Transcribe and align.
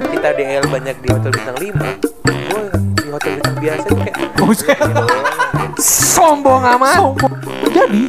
kita 0.00 0.28
DL 0.32 0.64
banyak 0.66 0.96
di 0.96 1.08
hotel 1.08 1.30
bintang 1.30 1.56
5 1.56 1.68
gue 2.28 2.62
di 2.96 3.08
hotel 3.08 3.30
bintang 3.36 3.56
biasa 3.58 3.82
tuh 3.84 3.96
kayak 3.96 4.16
Buset. 4.34 4.78
gitu. 4.78 5.04
Sombong 5.78 6.62
amat. 6.68 6.96
Sombong. 6.96 7.32
Jadi, 7.68 8.02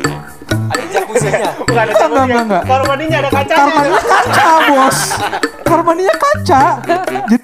Ada 0.50 0.84
jacuzzi-nya. 0.92 1.52
Bukan 1.56 1.78
ada 1.78 1.92
Enggak, 1.92 2.24
enggak, 2.24 2.44
enggak. 2.44 2.64
Kamar 2.64 2.84
mandinya 2.88 3.18
ada 3.20 3.30
kacanya. 3.30 3.58
karmanya 3.60 4.00
kaca, 4.02 4.48
Bos. 4.66 5.00
Karmanya 5.62 6.14
kaca. 6.16 6.64
Jadi, 7.28 7.38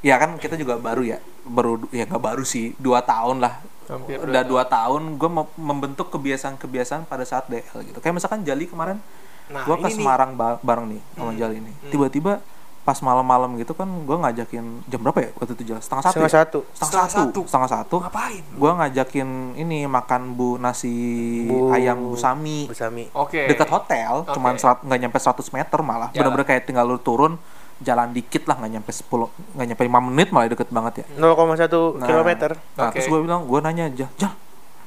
ya 0.00 0.14
kan 0.16 0.30
kita 0.36 0.54
juga 0.54 0.74
baru 0.76 1.02
ya. 1.04 1.18
Baru 1.42 1.72
ya 1.90 2.04
nggak 2.04 2.22
baru 2.22 2.44
sih, 2.44 2.72
dua 2.76 3.00
tahun 3.02 3.40
lah. 3.40 3.60
Hampir 3.86 4.20
Udah 4.20 4.42
dua 4.42 4.64
tahun 4.64 5.16
gue 5.16 5.30
membentuk 5.54 6.08
kebiasaan-kebiasaan 6.10 7.04
pada 7.04 7.24
saat 7.24 7.48
DL 7.48 7.64
gitu. 7.82 7.98
Kayak 7.98 8.14
misalkan 8.16 8.40
Jali 8.42 8.64
kemarin 8.64 9.00
Nah, 9.48 9.64
gue 9.64 9.76
ke 9.76 9.88
ini 9.88 9.88
nih. 9.88 9.96
Semarang 9.96 10.30
ba- 10.34 10.60
bareng 10.60 10.86
nih 10.90 11.00
sama 11.14 11.32
Jali 11.32 11.56
nih. 11.58 11.74
Tiba-tiba 11.88 12.44
pas 12.88 12.96
malam-malam 12.98 13.52
gitu 13.54 13.76
kan 13.76 13.84
gue 13.84 14.16
ngajakin 14.16 14.64
jam 14.82 14.98
berapa 14.98 15.20
ya 15.20 15.30
waktu 15.34 15.52
itu 15.52 15.64
Jal? 15.66 15.76
Setengah 15.78 16.02
satu. 16.02 16.12
Setengah 16.14 16.24
ya? 16.26 16.36
satu. 16.40 16.58
Setengah 16.64 16.80
Setengah 16.80 17.04
satu. 17.06 17.20
satu. 17.20 17.40
Setengah 17.44 17.70
satu. 17.70 17.96
Ngapain? 18.00 18.42
Gue 18.50 18.70
ngajakin 18.72 19.28
ini 19.54 19.78
makan 19.84 20.22
bu 20.32 20.56
nasi 20.56 20.94
Bu- 21.44 21.68
ayam 21.68 22.00
busami 22.08 22.64
Busami. 22.64 23.04
Oke. 23.12 23.44
dekat 23.44 23.68
hotel, 23.68 24.24
Oke. 24.24 24.32
cuman 24.32 24.56
serat- 24.56 24.80
nggak 24.80 24.98
nyampe 24.98 25.18
100 25.18 25.52
meter 25.52 25.78
malah. 25.78 26.08
Jalan. 26.08 26.32
Bener-bener 26.32 26.46
kayak 26.48 26.62
tinggal 26.64 26.84
lu 26.84 26.96
turun 26.96 27.36
jalan 27.78 28.08
dikit 28.10 28.42
lah 28.42 28.56
nggak 28.56 28.72
nyampe 28.72 28.90
10 28.90 29.28
nggak 29.52 29.66
nyampe 29.68 29.82
5 29.84 30.00
menit 30.02 30.28
malah 30.30 30.48
deket 30.48 30.68
banget 30.68 30.92
ya. 30.96 31.06
0,1 31.14 31.92
Nah, 31.94 32.06
kilometer. 32.06 32.50
Nah, 32.74 32.88
Oke. 32.88 32.96
terus 32.96 33.06
gue 33.06 33.20
bilang, 33.20 33.44
gue 33.44 33.58
nanya 33.60 33.84
aja, 33.86 34.08
Jal, 34.16 34.32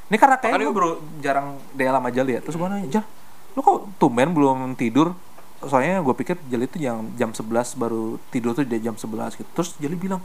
ini 0.08 0.18
karena 0.18 0.36
kayak 0.36 0.58
gue 0.58 0.74
baru 0.74 0.92
jarang 1.20 1.48
DL 1.72 1.94
sama 1.94 2.10
Jal 2.10 2.26
ya. 2.26 2.42
Terus 2.42 2.58
gue 2.58 2.68
nanya, 2.68 2.88
Jal, 2.90 3.06
lu 3.52 3.62
kok 3.62 3.78
tumben 3.96 4.34
belum 4.34 4.74
tidur? 4.74 5.14
Soalnya 5.66 6.02
gue 6.02 6.16
pikir 6.18 6.36
Jali 6.50 6.66
itu 6.66 6.78
yang 6.82 7.14
jam 7.16 7.30
11 7.34 7.78
baru 7.78 8.18
tidur 8.34 8.58
tuh 8.58 8.66
dia 8.66 8.82
jam 8.82 8.98
11 8.98 9.38
gitu. 9.38 9.50
Terus 9.54 9.78
Jali 9.78 9.96
bilang, 9.98 10.22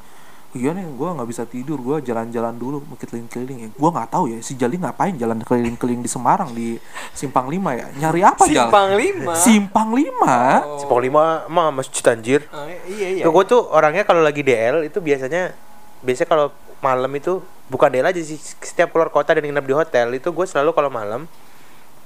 iya 0.57 0.73
nih 0.73 0.89
gue 0.89 1.09
nggak 1.13 1.29
bisa 1.29 1.45
tidur, 1.45 1.77
gue 1.81 2.01
jalan-jalan 2.01 2.57
dulu, 2.57 2.81
mau 2.89 2.97
keliling-keliling 2.97 3.59
ya. 3.67 3.69
Gue 3.77 3.91
nggak 3.93 4.09
tahu 4.09 4.25
ya, 4.33 4.39
si 4.41 4.57
Jali 4.57 4.81
ngapain 4.81 5.13
jalan 5.21 5.45
keliling-keliling 5.45 6.01
di 6.01 6.11
Semarang 6.11 6.51
di 6.57 6.81
Simpang 7.13 7.53
5 7.53 7.61
ya? 7.77 7.87
Nyari 8.01 8.21
apa 8.25 8.43
Jal? 8.49 8.69
Simpang 8.69 8.89
lima. 8.97 9.33
Simpang 9.37 9.89
5? 9.93 10.01
Oh. 10.01 10.79
Simpang 10.81 11.01
5 11.05 11.53
mah 11.53 11.69
masjid 11.75 12.05
anjir. 12.09 12.41
Ah, 12.49 12.65
iya 12.89 13.21
iya. 13.21 13.25
Gue 13.29 13.45
tuh 13.45 13.69
orangnya 13.69 14.09
kalau 14.09 14.25
lagi 14.25 14.41
DL 14.41 14.89
itu 14.89 14.99
biasanya 15.05 15.53
biasanya 16.01 16.29
kalau 16.29 16.47
malam 16.81 17.09
itu 17.17 17.41
bukan 17.67 17.89
DL 17.91 18.07
aja 18.07 18.21
sih 18.23 18.39
setiap 18.39 18.93
keluar 18.95 19.11
kota 19.11 19.35
dan 19.35 19.43
nginep 19.43 19.67
di 19.67 19.75
hotel 19.75 20.07
itu 20.15 20.29
gue 20.31 20.47
selalu 20.47 20.71
kalau 20.77 20.93
malam 20.93 21.25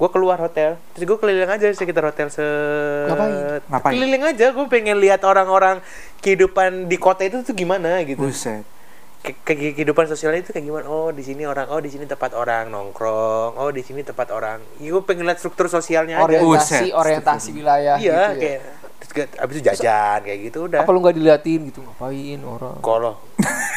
gue 0.00 0.08
keluar 0.08 0.40
hotel 0.40 0.80
terus 0.90 1.04
gue 1.04 1.18
keliling 1.20 1.44
aja 1.46 1.68
di 1.68 1.76
sekitar 1.76 2.08
hotel 2.08 2.32
se 2.32 2.40
Ngapain? 3.04 3.60
Ngapain? 3.68 3.92
keliling 3.92 4.24
aja 4.24 4.46
gue 4.48 4.66
pengen 4.66 4.96
lihat 4.96 5.20
orang-orang 5.22 5.84
kehidupan 6.18 6.88
di 6.88 6.96
kota 6.96 7.20
itu 7.22 7.44
tuh 7.44 7.52
gimana 7.52 8.00
gitu 8.02 8.16
Buset. 8.16 8.64
Ke- 9.20 9.36
ke- 9.36 9.76
kehidupan 9.76 10.08
sosialnya 10.08 10.40
itu 10.40 10.56
kayak 10.56 10.64
gimana 10.64 10.88
oh 10.88 11.12
di 11.12 11.20
sini 11.20 11.44
orang 11.44 11.68
oh 11.68 11.76
di 11.76 11.92
sini 11.92 12.08
tempat 12.08 12.32
orang 12.32 12.72
nongkrong 12.72 13.60
oh 13.60 13.68
di 13.68 13.84
sini 13.84 14.00
tempat 14.00 14.32
orang 14.32 14.64
gue 14.80 15.02
pengen 15.04 15.28
lihat 15.28 15.36
struktur 15.36 15.68
sosialnya 15.68 16.16
aja 16.16 16.24
orientasi 16.24 16.88
Buset. 16.88 16.96
orientasi 16.96 17.48
wilayah 17.52 18.00
iya 18.00 18.00
gitu 18.00 18.16
ya. 18.16 18.40
kayak 18.40 18.60
terus 19.00 19.10
abis 19.34 19.54
itu 19.54 19.62
jajan 19.64 20.20
kayak 20.20 20.38
gitu 20.44 20.58
udah 20.64 20.80
Apa 20.80 20.90
lu 20.90 21.00
nggak 21.00 21.16
diliatin 21.16 21.60
gitu 21.66 21.80
ngapain 21.80 22.36
orang? 22.38 22.76
kalau 22.78 23.16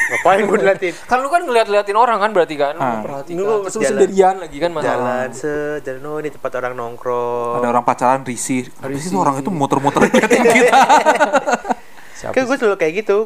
ngapain 0.09 0.39
gue 0.41 0.57
diliatin 0.57 0.93
Kan 1.01 1.17
lu 1.17 1.27
kan 1.27 1.41
ngeliat-liatin 1.41 1.95
orang 1.95 2.17
kan 2.17 2.29
berarti 2.29 2.55
kan? 2.55 2.75
Ah. 2.75 2.83
Lu 2.93 2.97
perhatikan. 3.01 3.39
Lu 3.39 3.53
Terus 3.61 3.73
lu 3.73 3.79
jalan- 3.79 3.89
sendirian 3.89 4.35
lagi 4.37 4.57
kan 4.57 4.69
masalah. 4.69 4.93
jalan 4.93 5.27
se 5.31 5.53
jalan 5.81 6.03
oh 6.05 6.17
ini 6.17 6.29
tempat 6.29 6.51
orang 6.53 6.73
nongkrong 6.73 7.55
Ada 7.57 7.67
orang 7.69 7.83
pacaran 7.83 8.21
risih. 8.21 8.67
Risih 8.67 8.83
Risih. 8.85 9.09
tuh 9.09 9.19
orang 9.21 9.35
itu 9.37 9.49
muter-muter 9.49 10.01
ngeliatin 10.03 10.41
kita. 10.43 10.79
Kayak 12.25 12.45
gue 12.45 12.57
selalu 12.57 12.77
kayak 12.77 12.93
gitu 12.99 13.19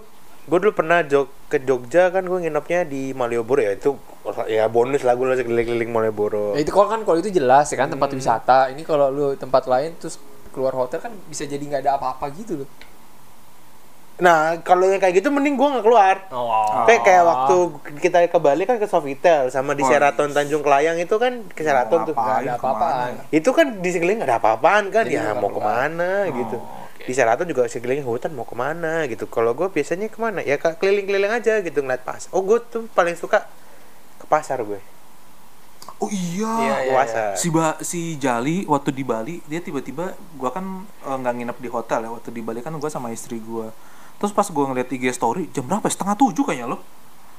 gue 0.47 0.57
dulu 0.57 0.71
pernah 0.73 1.03
jog 1.03 1.27
ke 1.45 1.59
Jogja 1.59 2.07
kan 2.07 2.23
gue 2.23 2.39
nginepnya 2.39 2.81
di 2.83 3.11
Malioboro 3.11 3.59
ya 3.59 3.75
itu 3.75 3.99
ya 4.47 4.63
bonus 4.65 5.03
lah 5.03 5.11
gue 5.11 5.27
keliling-keliling 5.35 5.91
Malioboro 5.91 6.55
Ya 6.55 6.63
itu 6.63 6.71
kalau 6.71 6.87
kan 6.87 7.03
kalau 7.03 7.17
itu 7.17 7.27
jelas 7.29 7.67
ya 7.67 7.75
kan 7.75 7.89
tempat 7.89 8.07
Hmm. 8.07 8.15
wisata. 8.15 8.59
Ini 8.69 8.79
kalau 8.81 9.09
lu 9.09 9.35
tempat 9.35 9.65
lain 9.65 9.97
terus 9.97 10.15
keluar 10.57 10.73
hotel 10.75 10.97
kan 10.99 11.13
bisa 11.23 11.45
jadi 11.45 11.61
nggak 11.61 11.81
ada 11.83 11.93
apa-apa 11.95 12.33
gitu 12.33 12.57
loh. 12.57 12.69
nah 14.17 14.37
kalau 14.59 14.81
yang 14.83 14.97
kayak 14.97 15.13
gitu 15.15 15.29
mending 15.29 15.53
gue 15.53 15.67
nggak 15.69 15.85
keluar 15.85 16.25
Oh. 16.27 16.81
kayak 16.83 17.05
kayak 17.05 17.21
waktu 17.23 17.55
kita 18.01 18.17
ke 18.25 18.39
Bali 18.39 18.65
kan 18.65 18.75
ke 18.75 18.85
Sofitel 18.85 19.45
sama 19.47 19.71
di 19.71 19.79
Oh, 19.79 19.87
Sheraton 19.87 20.33
Tanjung 20.33 20.59
Kelayang 20.59 20.97
itu 20.97 21.13
kan 21.15 21.45
ke 21.47 21.61
Sheraton 21.61 22.01
tuh 22.03 22.17
Nggak 22.17 22.37
ada 22.41 22.53
apa-apaan. 22.57 23.13
itu 23.29 23.45
kan 23.47 23.77
di 23.77 23.87
sekeliling 23.87 24.17
nggak 24.17 24.27
ada 24.27 24.41
apa-apaan 24.41 24.89
kan 24.89 25.05
Jadi 25.05 25.15
ya 25.15 25.31
mau 25.31 25.47
keluar. 25.47 25.53
ke 25.53 25.61
mana 25.61 26.09
gitu 26.33 26.57
oke. 26.57 27.05
di 27.05 27.13
Sheraton 27.13 27.45
juga 27.45 27.69
sekeliling 27.69 28.01
hutan 28.03 28.33
mau 28.33 28.41
ke 28.43 28.53
mana 28.53 29.05
gitu 29.05 29.29
kalau 29.29 29.53
gue 29.53 29.69
biasanya 29.69 30.09
ke 30.09 30.17
mana 30.17 30.41
ya 30.41 30.57
ke- 30.57 30.73
keliling-keliling 30.75 31.31
aja 31.31 31.61
gitu 31.61 31.77
ngeliat 31.79 32.01
pasar 32.01 32.33
oh 32.33 32.41
gue 32.41 32.57
tuh 32.63 32.89
paling 32.91 33.13
suka 33.13 33.45
ke 34.17 34.25
pasar 34.25 34.57
gue 34.61 34.81
Oh 35.97 36.07
iya. 36.07 36.51
Iya, 36.55 36.75
iya. 36.79 36.91
puasa 36.91 37.19
Si 37.33 37.47
ba 37.47 37.73
si 37.81 38.15
Jali 38.15 38.63
waktu 38.63 38.91
di 38.91 39.01
Bali 39.01 39.41
dia 39.43 39.57
tiba-tiba 39.57 40.11
gua 40.33 40.49
kan 40.49 40.83
eh, 40.83 41.15
nggak 41.15 41.33
nginep 41.35 41.57
di 41.57 41.67
hotel 41.67 42.03
ya 42.03 42.09
waktu 42.11 42.29
di 42.29 42.39
Bali 42.39 42.59
kan 42.59 42.71
gua 42.73 42.87
sama 42.87 43.09
istri 43.09 43.39
gua. 43.39 43.71
Terus 44.15 44.31
pas 44.31 44.47
gua 44.47 44.67
ngeliat 44.67 44.87
IG 44.87 45.11
story 45.11 45.47
jam 45.49 45.63
berapa? 45.63 45.81
ya? 45.81 45.91
Setengah 45.91 46.15
tujuh 46.15 46.43
kayaknya 46.43 46.67
lo. 46.67 46.77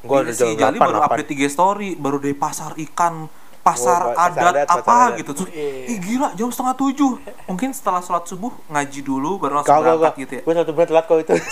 Gua 0.00 0.20
Dia- 0.20 0.20
udah 0.20 0.32
si 0.32 0.44
jam 0.44 0.58
Jali 0.58 0.76
8, 0.76 0.80
baru 0.80 0.96
8. 0.96 1.04
update 1.08 1.30
IG 1.32 1.40
story 1.48 1.88
baru 1.94 2.16
dari 2.16 2.32
pasar 2.32 2.72
ikan 2.76 3.28
pasar 3.58 4.00
Oh, 4.06 4.12
adat, 4.16 4.54
adat, 4.54 4.64
pasar 4.64 4.80
apa 4.80 4.94
adat. 5.04 5.16
gitu 5.18 5.30
terus 5.34 5.48
Iya. 5.50 5.86
ih 5.86 5.98
gila 6.00 6.28
jam 6.32 6.48
setengah 6.48 6.74
tujuh 6.74 7.10
mungkin 7.44 7.68
setelah 7.70 8.00
sholat 8.00 8.24
subuh 8.24 8.48
ngaji 8.66 8.98
dulu 9.02 9.36
baru 9.36 9.52
langsung 9.56 9.70
Kau 9.70 9.80
berangkat 9.84 10.08
kau, 10.08 10.18
gitu 10.18 10.32
ya 10.32 10.40
gue 10.40 10.52
satu 10.56 10.70
bulan 10.72 10.86
telat 10.88 11.04
kau 11.04 11.16
itu. 11.16 11.32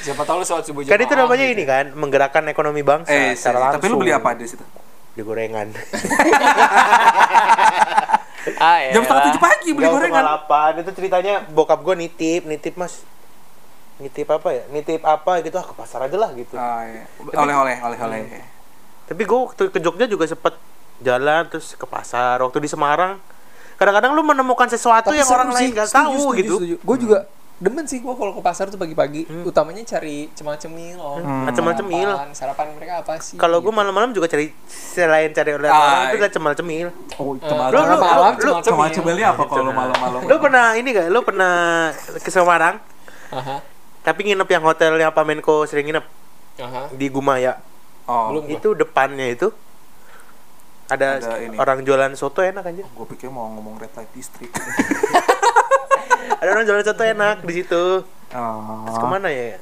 Siapa 0.00 0.20
tahu 0.22 0.36
lu 0.38 0.44
sholat 0.44 0.62
subuh 0.62 0.80
kan 0.82 0.98
itu 0.98 1.12
namanya 1.14 1.42
gitu. 1.42 1.54
ini 1.54 1.62
kan 1.64 1.84
menggerakkan 1.92 2.42
ekonomi 2.46 2.80
bangsa 2.80 3.08
eh 3.08 3.32
secara 3.32 3.56
langsung. 3.58 3.74
tapi 3.78 3.84
lu 3.88 3.94
beli 3.96 4.12
apa 4.12 4.28
di 4.32 4.44
situ 4.44 4.62
Di 5.14 5.22
gorengan. 5.22 5.68
Ah, 8.60 8.76
ya. 8.76 8.92
jam 8.92 9.08
setengah 9.08 9.24
tujuh 9.32 9.40
pagi 9.40 9.72
beli 9.72 9.88
Jam 9.88 9.96
gorengan 9.96 10.20
delapan 10.20 10.70
itu 10.84 10.90
ceritanya 10.92 11.34
bokap 11.48 11.80
gue 11.80 11.96
nitip, 11.96 12.44
nitip 12.44 12.76
mas, 12.76 13.00
nitip 13.96 14.28
apa 14.28 14.52
ya? 14.52 14.62
Nitip 14.68 15.00
apa 15.00 15.40
gitu 15.40 15.56
ah 15.56 15.64
ke 15.64 15.72
pasar 15.72 16.04
aja 16.04 16.16
lah 16.20 16.28
gitu. 16.36 16.52
Ah, 16.52 16.84
iya. 16.84 17.08
oleh-oleh 17.24 17.80
oleh-oleh 17.80 18.44
Tapi 19.08 19.22
gue 19.24 19.38
waktu 19.48 19.62
ke 19.72 19.80
Jogja 19.80 20.04
juga 20.04 20.28
sempet 20.28 20.60
jalan 21.00 21.48
terus 21.48 21.72
ke 21.72 21.86
pasar. 21.88 22.36
Waktu 22.44 22.60
di 22.60 22.68
Semarang, 22.68 23.16
kadang-kadang 23.80 24.12
lu 24.12 24.20
menemukan 24.20 24.68
sesuatu 24.68 25.08
Tapi 25.08 25.24
yang 25.24 25.30
orang 25.32 25.48
lain 25.48 25.68
gak 25.72 25.88
tahu 25.88 26.12
setuju, 26.12 26.36
gitu. 26.36 26.54
Gue 26.84 26.96
juga 27.00 27.18
demen 27.56 27.84
sih 27.84 27.98
gue 27.98 28.10
kalau 28.10 28.30
ke 28.30 28.40
pasar 28.40 28.66
tuh 28.66 28.76
pagi-pagi 28.76 29.24
utamanya 29.42 29.80
cari 29.84 30.26
cemil-cemil 30.28 30.98
oh. 30.98 31.16
Hmm. 31.16 31.46
Macem-macemil. 31.46 32.08
Sarapan, 32.08 32.30
sarapan 32.34 32.66
mereka 32.74 32.92
apa 33.00 33.14
sih 33.16 33.36
Kalau 33.36 33.58
gue 33.58 33.68
gitu. 33.68 33.78
malam-malam 33.78 34.10
juga 34.10 34.26
cari 34.26 34.50
selain 34.66 35.30
cari 35.30 35.50
oleh 35.52 35.66
Ah, 35.66 35.72
orang 35.72 35.94
itu 35.94 36.02
iya. 36.04 36.18
adalah 36.18 36.32
cemal-cemil. 36.32 36.88
oh 37.14 37.32
Eh, 37.32 37.46
cuma 37.46 37.64
Lu- 37.68 37.78
lu- 37.78 37.94
malam 37.96 38.32
lu- 38.32 38.40
cemil-cemil. 38.40 38.64
cuma 38.66 38.84
cebelnya 38.88 39.26
apa 39.30 39.44
kalau 39.44 39.70
malam-malam 39.70 40.20
Lu 40.24 40.36
pernah 40.38 40.74
ini 40.74 40.88
gak? 40.90 41.06
Lu 41.08 41.20
pernah 41.20 41.54
ke 41.94 42.28
Semarang 42.28 42.82
Aha, 43.30 43.62
tapi 44.00 44.20
nginep 44.24 44.48
yang 44.48 44.62
hotel 44.62 44.92
yang 44.96 45.10
Pak 45.10 45.24
Menko 45.24 45.64
sering 45.64 45.86
nginep 45.86 46.04
aha. 46.58 46.90
di 46.90 47.06
Gumaya. 47.08 47.62
oh 48.04 48.34
Belum. 48.34 48.50
Itu 48.50 48.68
depannya 48.72 49.26
itu 49.28 49.48
ada, 50.84 51.16
Ada 51.16 51.40
ini. 51.40 51.56
orang 51.56 51.80
jualan 51.80 52.12
soto 52.12 52.42
enak 52.42 52.60
aja. 52.62 52.84
gue 52.84 53.06
pikir 53.08 53.26
mau 53.26 53.48
ngomong 53.48 53.78
red 53.78 53.88
light 53.90 54.10
district 54.12 54.52
Ada 56.34 56.48
orang 56.50 56.64
jualan 56.64 56.84
soto 56.84 57.02
enak 57.02 57.36
di 57.40 57.52
situ. 57.54 57.84
oh. 58.30 58.84
Terus 58.84 58.98
ke 58.98 59.08
mana 59.08 59.28
ya? 59.28 59.58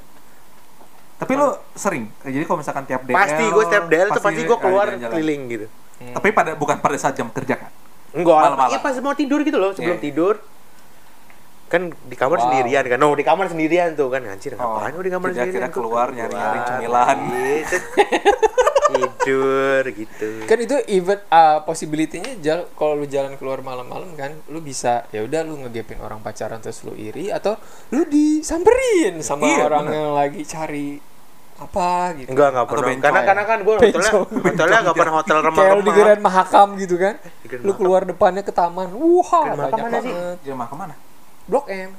tapi 1.14 1.38
lu 1.38 1.46
sering 1.72 2.10
jadi 2.20 2.42
kalau 2.42 2.58
misalkan 2.58 2.82
tiap 2.82 3.06
DL 3.06 3.14
Pasti 3.14 3.44
gue 3.46 3.62
setiap 3.62 3.86
DL 3.86 4.08
itu 4.08 4.18
pasti 4.20 4.42
gue 4.42 4.58
keluar 4.58 4.86
jalan-jalan. 4.90 5.12
keliling 5.14 5.42
gitu. 5.46 5.66
tapi 6.10 6.28
pada 6.34 6.50
bukan 6.52 6.76
pada 6.76 6.98
saat 6.98 7.14
jam 7.14 7.30
kerja 7.30 7.54
kan 7.56 7.70
Enggak, 8.10 8.42
Malam-malam. 8.42 8.74
ya 8.74 8.78
pas 8.82 8.98
mau 8.98 9.14
tidur 9.14 9.38
gitu 9.40 9.54
loh, 9.54 9.70
sebelum 9.70 9.96
Iya. 9.96 10.04
tidur. 10.04 10.34
Kan 11.70 11.94
di 12.02 12.12
kamar 12.12 12.36
Wow. 12.36 12.44
sendirian 12.44 12.84
kan. 12.84 12.98
No, 12.98 13.14
di 13.14 13.22
kamar 13.22 13.46
sendirian 13.48 13.94
tuh 13.94 14.10
kan. 14.10 14.20
Anjir, 14.20 14.52
Oh, 14.52 14.76
ngapain 14.76 14.92
gue 14.92 15.04
di 15.06 15.12
kamar 15.14 15.28
sendirian? 15.30 15.62
Gua 15.62 15.72
keluar 15.72 16.06
nyari-nyari 16.10 16.58
keluar, 16.58 16.68
cemilan. 16.68 17.18
tidur 19.22 19.82
gitu. 19.88 20.28
kan 20.44 20.58
itu 20.58 20.76
even 20.88 21.18
uh, 21.26 21.62
possibility-nya 21.62 22.38
jal- 22.38 22.66
kalau 22.72 22.94
lu 22.94 23.06
jalan 23.06 23.34
keluar 23.34 23.60
malam-malam 23.60 24.12
kan 24.12 24.34
lu 24.46 24.58
bisa 24.58 25.06
ya 25.08 25.22
udah 25.22 25.40
lu 25.42 25.58
ngegepin 25.60 25.98
orang 25.98 26.18
pacaran 26.18 26.58
terus 26.58 26.82
lu 26.82 26.92
iri 26.92 27.28
atau 27.28 27.54
lu 27.88 28.02
disamperin 28.04 29.18
sama 29.20 29.46
Iya, 29.46 29.64
orang 29.64 29.84
bener. 29.84 29.96
yang 29.96 30.10
lagi 30.12 30.42
cari 30.42 30.88
apa 31.54 31.90
gitu 32.16 32.28
Enggak, 32.28 32.48
enggak 32.50 32.66
pernah. 32.66 32.90
Karena 32.98 33.20
karena 33.22 33.42
kan 33.44 33.58
gue 33.60 33.74
hotelnya 33.76 34.12
hotelnya 34.42 34.78
enggak 34.82 34.96
pernah 34.96 35.14
hotel 35.14 35.36
kayak 35.44 35.72
lu 35.72 35.82
di. 35.84 35.92
Grand 35.92 36.20
Mahakam 36.20 36.68
gitu 36.76 36.94
kan 36.96 37.14
Grand 37.40 37.62
lu 37.62 37.64
Mahakam. 37.64 37.78
keluar 37.78 38.02
depannya 38.02 38.42
ke 38.42 38.50
taman 38.50 38.88
wah 38.90 39.22
Grand 39.46 39.54
Mahakam 39.56 39.78
banyak 39.78 39.86
mana 39.86 39.98
sih? 40.00 40.10
banget 40.10 40.38
jam 40.42 40.58
ke 40.58 40.74
mana 40.74 40.94
blok 41.44 41.66
M 41.68 41.90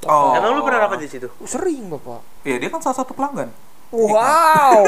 oh 0.00 0.30
Emang 0.32 0.52
lu 0.52 0.62
pernah 0.62 0.80
rapat 0.80 0.98
di 1.00 1.08
situ? 1.08 1.26
Oh, 1.28 1.44
sering 1.44 1.90
bapak 1.90 2.22
iya 2.42 2.56
dia 2.56 2.70
kan 2.70 2.78
salah 2.78 2.96
satu 2.96 3.10
pelanggan 3.10 3.50
wow 3.90 4.78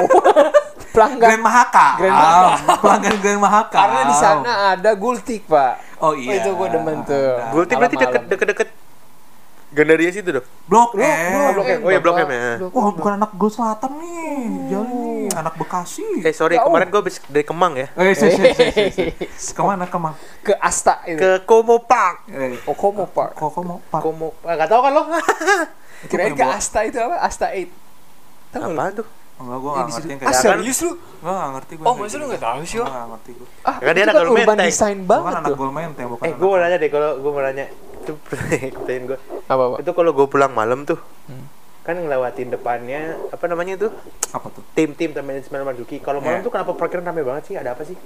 pelanggan 0.92 1.28
Grand 1.28 1.42
Mahaka 1.42 1.86
Grand 1.96 2.14
Mahaka. 2.14 2.72
pelanggan 2.84 3.16
Grand 3.18 3.40
Mahaka 3.40 3.78
karena 3.78 4.00
di 4.04 4.14
sana 4.14 4.52
ada 4.72 4.90
gultik 4.92 5.42
pak 5.44 5.74
oh 5.98 6.12
iya 6.12 6.38
itu 6.38 6.52
gua 6.52 6.68
demen 6.68 7.00
tuh 7.02 7.16
Ada. 7.34 7.50
Gulti 7.50 7.72
berarti 7.74 7.96
Malam-malam. 7.96 8.28
deket 8.28 8.46
deket 8.46 8.48
deket 8.48 8.68
Gandaria 9.72 10.12
situ 10.12 10.28
dong. 10.28 10.44
Blok 10.68 10.92
Blok, 10.92 11.00
M. 11.00 11.56
Blok 11.56 11.64
M, 11.64 11.80
Oh 11.80 11.88
iya, 11.88 11.96
Blok 11.96 12.16
M 12.18 12.28
ya. 12.28 12.60
Blok 12.60 12.76
Wah, 12.76 12.92
bukan 12.92 13.12
anak 13.16 13.32
gue 13.32 13.48
selatan 13.48 14.04
nih. 14.04 14.36
Jali 14.68 14.92
nih, 14.92 15.32
anak 15.32 15.56
Bekasi. 15.56 16.04
Eh 16.20 16.36
sorry, 16.36 16.60
kemarin 16.60 16.92
gue 16.92 17.00
habis 17.00 17.16
dari 17.24 17.40
Kemang 17.40 17.72
ya. 17.72 17.88
Eh, 17.96 18.12
si, 18.12 18.28
si, 18.28 18.52
si, 18.52 18.64
si, 18.68 18.84
si. 18.92 19.04
Ke 19.56 19.64
mana 19.64 19.88
kemang? 19.88 20.12
ke 20.44 20.52
Asta 20.60 21.00
itu. 21.08 21.16
Ke 21.16 21.40
Komo 21.48 21.80
Park. 21.80 22.28
Eh, 22.28 22.60
Oh, 22.68 22.76
Komo 22.76 23.08
Park. 23.08 23.32
kok 23.32 23.48
mau 23.64 23.80
pak? 23.80 24.04
Komo, 24.04 24.36
ah, 24.44 24.52
nggak 24.52 24.68
tahu 24.68 24.80
kan 24.84 24.92
lo? 24.92 25.02
Kirain 26.04 26.36
ke 26.36 26.44
Asta 26.44 26.78
itu 26.84 27.00
apa? 27.00 27.16
Asta 27.24 27.48
8. 27.48 27.72
Tahu? 28.52 28.60
Apaan 28.68 28.92
tuh? 28.92 29.08
Enggak, 29.42 29.58
gue 29.58 29.68
Eh, 29.68 29.74
nggak 29.74 29.82
di 29.82 29.92
ngerti 29.92 30.08
Ah, 30.08 30.18
kayak 30.22 30.36
serius 30.38 30.78
lu? 30.80 30.92
Gue 30.94 31.32
nggak 31.32 31.50
ngerti 31.52 31.72
gue. 31.74 31.84
Oh, 31.84 31.94
masa 31.94 32.14
lu 32.14 32.24
nggak 32.24 32.42
tahu 32.42 32.60
sih, 32.62 32.76
Gue 32.76 32.86
nggak 32.86 33.06
ngerti 33.10 33.30
gue. 33.32 33.48
Ah, 33.60 33.76
Kan 33.76 33.92
dia 33.92 33.92
itu 33.92 34.02
anak 34.04 34.14
kan 34.14 34.26
urban 34.28 34.58
design 34.60 34.96
Gue 34.96 35.08
banget 35.08 35.24
kan 35.24 35.34
anak 35.36 35.48
tuh. 35.48 35.56
gol 35.56 35.70
menteng, 35.72 36.06
bukan 36.08 36.22
Eh, 36.22 36.28
anak- 36.28 36.38
gue 36.38 36.48
mau 36.48 36.58
nanya 36.58 36.76
deh 36.78 36.88
kalau 36.88 37.10
gue 37.16 37.30
mau 37.30 37.42
nanya 37.42 37.66
itu 37.96 38.12
pertanyaan 38.24 39.02
gue. 39.04 39.18
Apa? 39.44 39.64
Itu 39.78 39.90
kalau 39.92 40.10
gue 40.12 40.26
pulang 40.26 40.52
malam 40.52 40.78
tuh, 40.82 40.98
Hmm. 41.24 41.46
kan 41.82 41.94
ngelewatin 41.96 42.48
depannya 42.48 43.00
apa 43.28 43.44
namanya 43.44 43.74
itu 43.76 43.88
apa 44.28 44.46
tuh? 44.48 44.62
tim-tim 44.72 45.10
Taman 45.10 45.34
Ismail 45.36 45.64
Marzuki. 45.64 45.98
Kalau 45.98 46.18
malam 46.18 46.38
Iya. 46.38 46.46
tuh 46.46 46.52
kenapa 46.52 46.70
parkiran 46.72 47.02
rame 47.04 47.22
banget 47.22 47.42
sih? 47.44 47.54
Ada 47.54 47.74
apa 47.74 47.82
sih? 47.82 47.98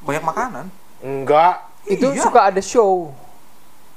Banyak 0.00 0.22
makanan. 0.22 0.66
Enggak. 1.00 1.66
Itu 1.84 2.08
Iya. 2.08 2.22
suka 2.22 2.46
ada 2.46 2.60
show. 2.60 3.10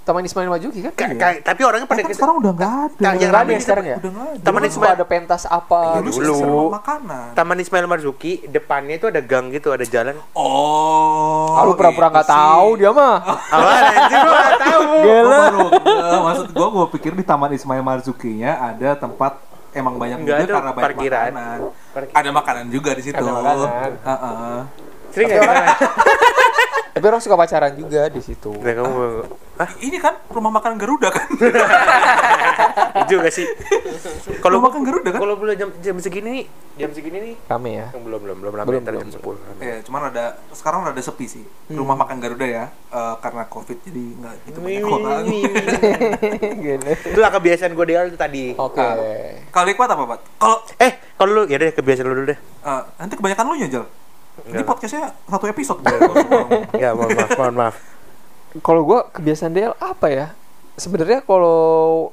Taman 0.02 0.26
Ismail 0.26 0.50
Majuki 0.50 0.82
kan? 0.82 0.92
Ka- 0.92 1.14
ka- 1.14 1.42
tapi 1.46 1.62
orangnya 1.62 1.86
pada 1.86 2.02
kan 2.02 2.10
ke- 2.10 2.18
sekarang 2.18 2.42
udah 2.42 2.52
nggak 2.52 2.74
ada. 2.74 2.98
Yang 3.00 3.14
Nggak 3.22 3.38
ada 3.38 3.52
ya 3.52 3.62
sekarang 3.62 3.86
ya? 3.86 3.98
Udah 3.98 4.10
nggak 4.10 4.28
ada. 4.28 4.42
Taman 4.42 4.64
Ismail- 4.66 4.94
ada 4.94 5.06
pentas 5.06 5.44
apa 5.46 5.80
Dulu 5.96 6.10
gitu. 6.10 6.20
dulu. 6.20 6.34
dulu 6.36 6.64
makanan. 6.74 7.28
Taman 7.32 7.58
Ismail 7.60 7.86
Marzuki 7.86 8.32
depannya 8.46 8.96
itu 8.96 9.06
ada 9.06 9.22
gang 9.22 9.46
gitu, 9.48 9.70
ada 9.70 9.86
jalan. 9.86 10.18
Oh. 10.34 11.54
Lu 11.62 11.74
pura-pura 11.74 12.10
nggak 12.10 12.26
sih. 12.26 12.34
tahu 12.34 12.68
dia 12.76 12.92
mah. 12.92 13.16
Apa 13.54 13.70
anjir 13.70 14.18
gua 14.20 14.34
nggak 14.36 14.58
tahu. 14.60 14.82
Gila. 15.06 15.44
maksud 16.24 16.48
gua 16.52 16.68
gua 16.72 16.86
pikir 16.90 17.12
di 17.14 17.22
Taman 17.22 17.52
Ismail 17.52 17.82
Marzuki-nya 17.82 18.52
ada 18.58 18.90
tempat 18.96 19.38
emang 19.72 19.96
banyak 19.96 20.18
ada 20.20 20.34
karena 20.44 20.72
banyak 20.72 20.82
parkiran. 20.82 21.30
makanan. 21.30 21.58
Parkir- 21.92 22.16
Ada 22.16 22.30
makanan 22.32 22.66
juga 22.68 22.92
di 22.92 23.04
situ. 23.04 23.16
Ada 23.16 23.32
makanan. 23.32 23.92
Heeh. 24.02 24.58
Sering 25.12 25.28
nggak 25.28 25.42
orang? 25.44 25.66
Tapi 26.92 27.06
orang 27.06 27.22
suka 27.22 27.36
pacaran 27.36 27.72
juga 27.72 28.02
di 28.08 28.20
situ. 28.20 28.52
Nah, 28.52 28.74
kamu 28.74 28.92
Hah? 29.62 29.70
Ini 29.78 29.94
kan 29.96 30.18
rumah 30.28 30.50
makan 30.50 30.74
Garuda 30.74 31.08
kan? 31.08 31.30
Itu 32.98 33.06
juga 33.14 33.30
sih. 33.30 33.46
Kalau 34.38 34.58
makan 34.58 34.82
Garuda 34.82 35.14
kan? 35.14 35.22
Kalau 35.22 35.38
belum 35.38 35.54
jam 35.54 35.70
jam 35.78 35.96
segini 35.98 36.30
nih, 36.34 36.46
jam 36.76 36.90
segini 36.90 37.18
nih 37.22 37.34
Rame 37.46 37.72
ya. 37.76 37.88
yang 37.92 38.02
belum 38.02 38.20
belum 38.20 38.38
belum 38.40 38.54
rame 38.56 38.66
Belum, 38.66 38.82
ntar 38.82 38.94
belum, 38.96 39.06
jam 39.06 39.22
belum. 39.22 39.38
10. 39.54 39.62
Ya, 39.62 39.76
cuman 39.82 40.02
ada 40.08 40.24
sekarang 40.50 40.82
rada 40.82 40.98
sepi 41.00 41.26
sih. 41.28 41.46
Rumah 41.68 41.94
makan 41.96 42.18
Garuda 42.18 42.42
ya, 42.44 42.64
eh, 42.72 43.16
karena 43.20 43.46
Covid 43.46 43.78
jadi 43.82 44.04
nggak 44.18 44.34
gitu 44.44 44.58
banyak 44.60 44.82
orang. 44.84 45.24
Gila. 46.66 46.92
Itu 47.06 47.20
lah 47.20 47.30
kebiasaan 47.32 47.72
gue 47.72 47.86
dia 47.86 48.00
itu 48.04 48.18
tadi. 48.18 48.44
Oke. 48.52 48.82
Kalau 49.48 49.68
Iqbal 49.68 49.88
apa, 49.88 50.04
Pak? 50.08 50.20
Kalau 50.36 50.58
Eh, 50.76 50.92
kalau 51.16 51.32
lu 51.32 51.42
ya 51.46 51.56
deh 51.56 51.70
kebiasaan 51.70 52.04
lu 52.04 52.16
dulu 52.16 52.28
deh. 52.28 52.40
eh, 52.40 52.82
nanti 52.98 53.14
kebanyakan 53.14 53.46
lu 53.46 53.56
nyajal. 53.60 53.86
Ini 54.42 54.64
podcastnya 54.64 55.14
satu 55.22 55.46
episode. 55.46 55.86
Ya, 56.74 56.96
mohon 56.96 57.14
maaf, 57.14 57.30
mohon 57.38 57.56
maaf. 57.56 57.76
Kalau 58.60 58.84
gua 58.84 59.08
kebiasaan 59.08 59.56
dia 59.56 59.72
apa 59.74 60.08
ya? 60.08 60.28
Sebenarnya 60.76 61.24
kalau 61.24 62.12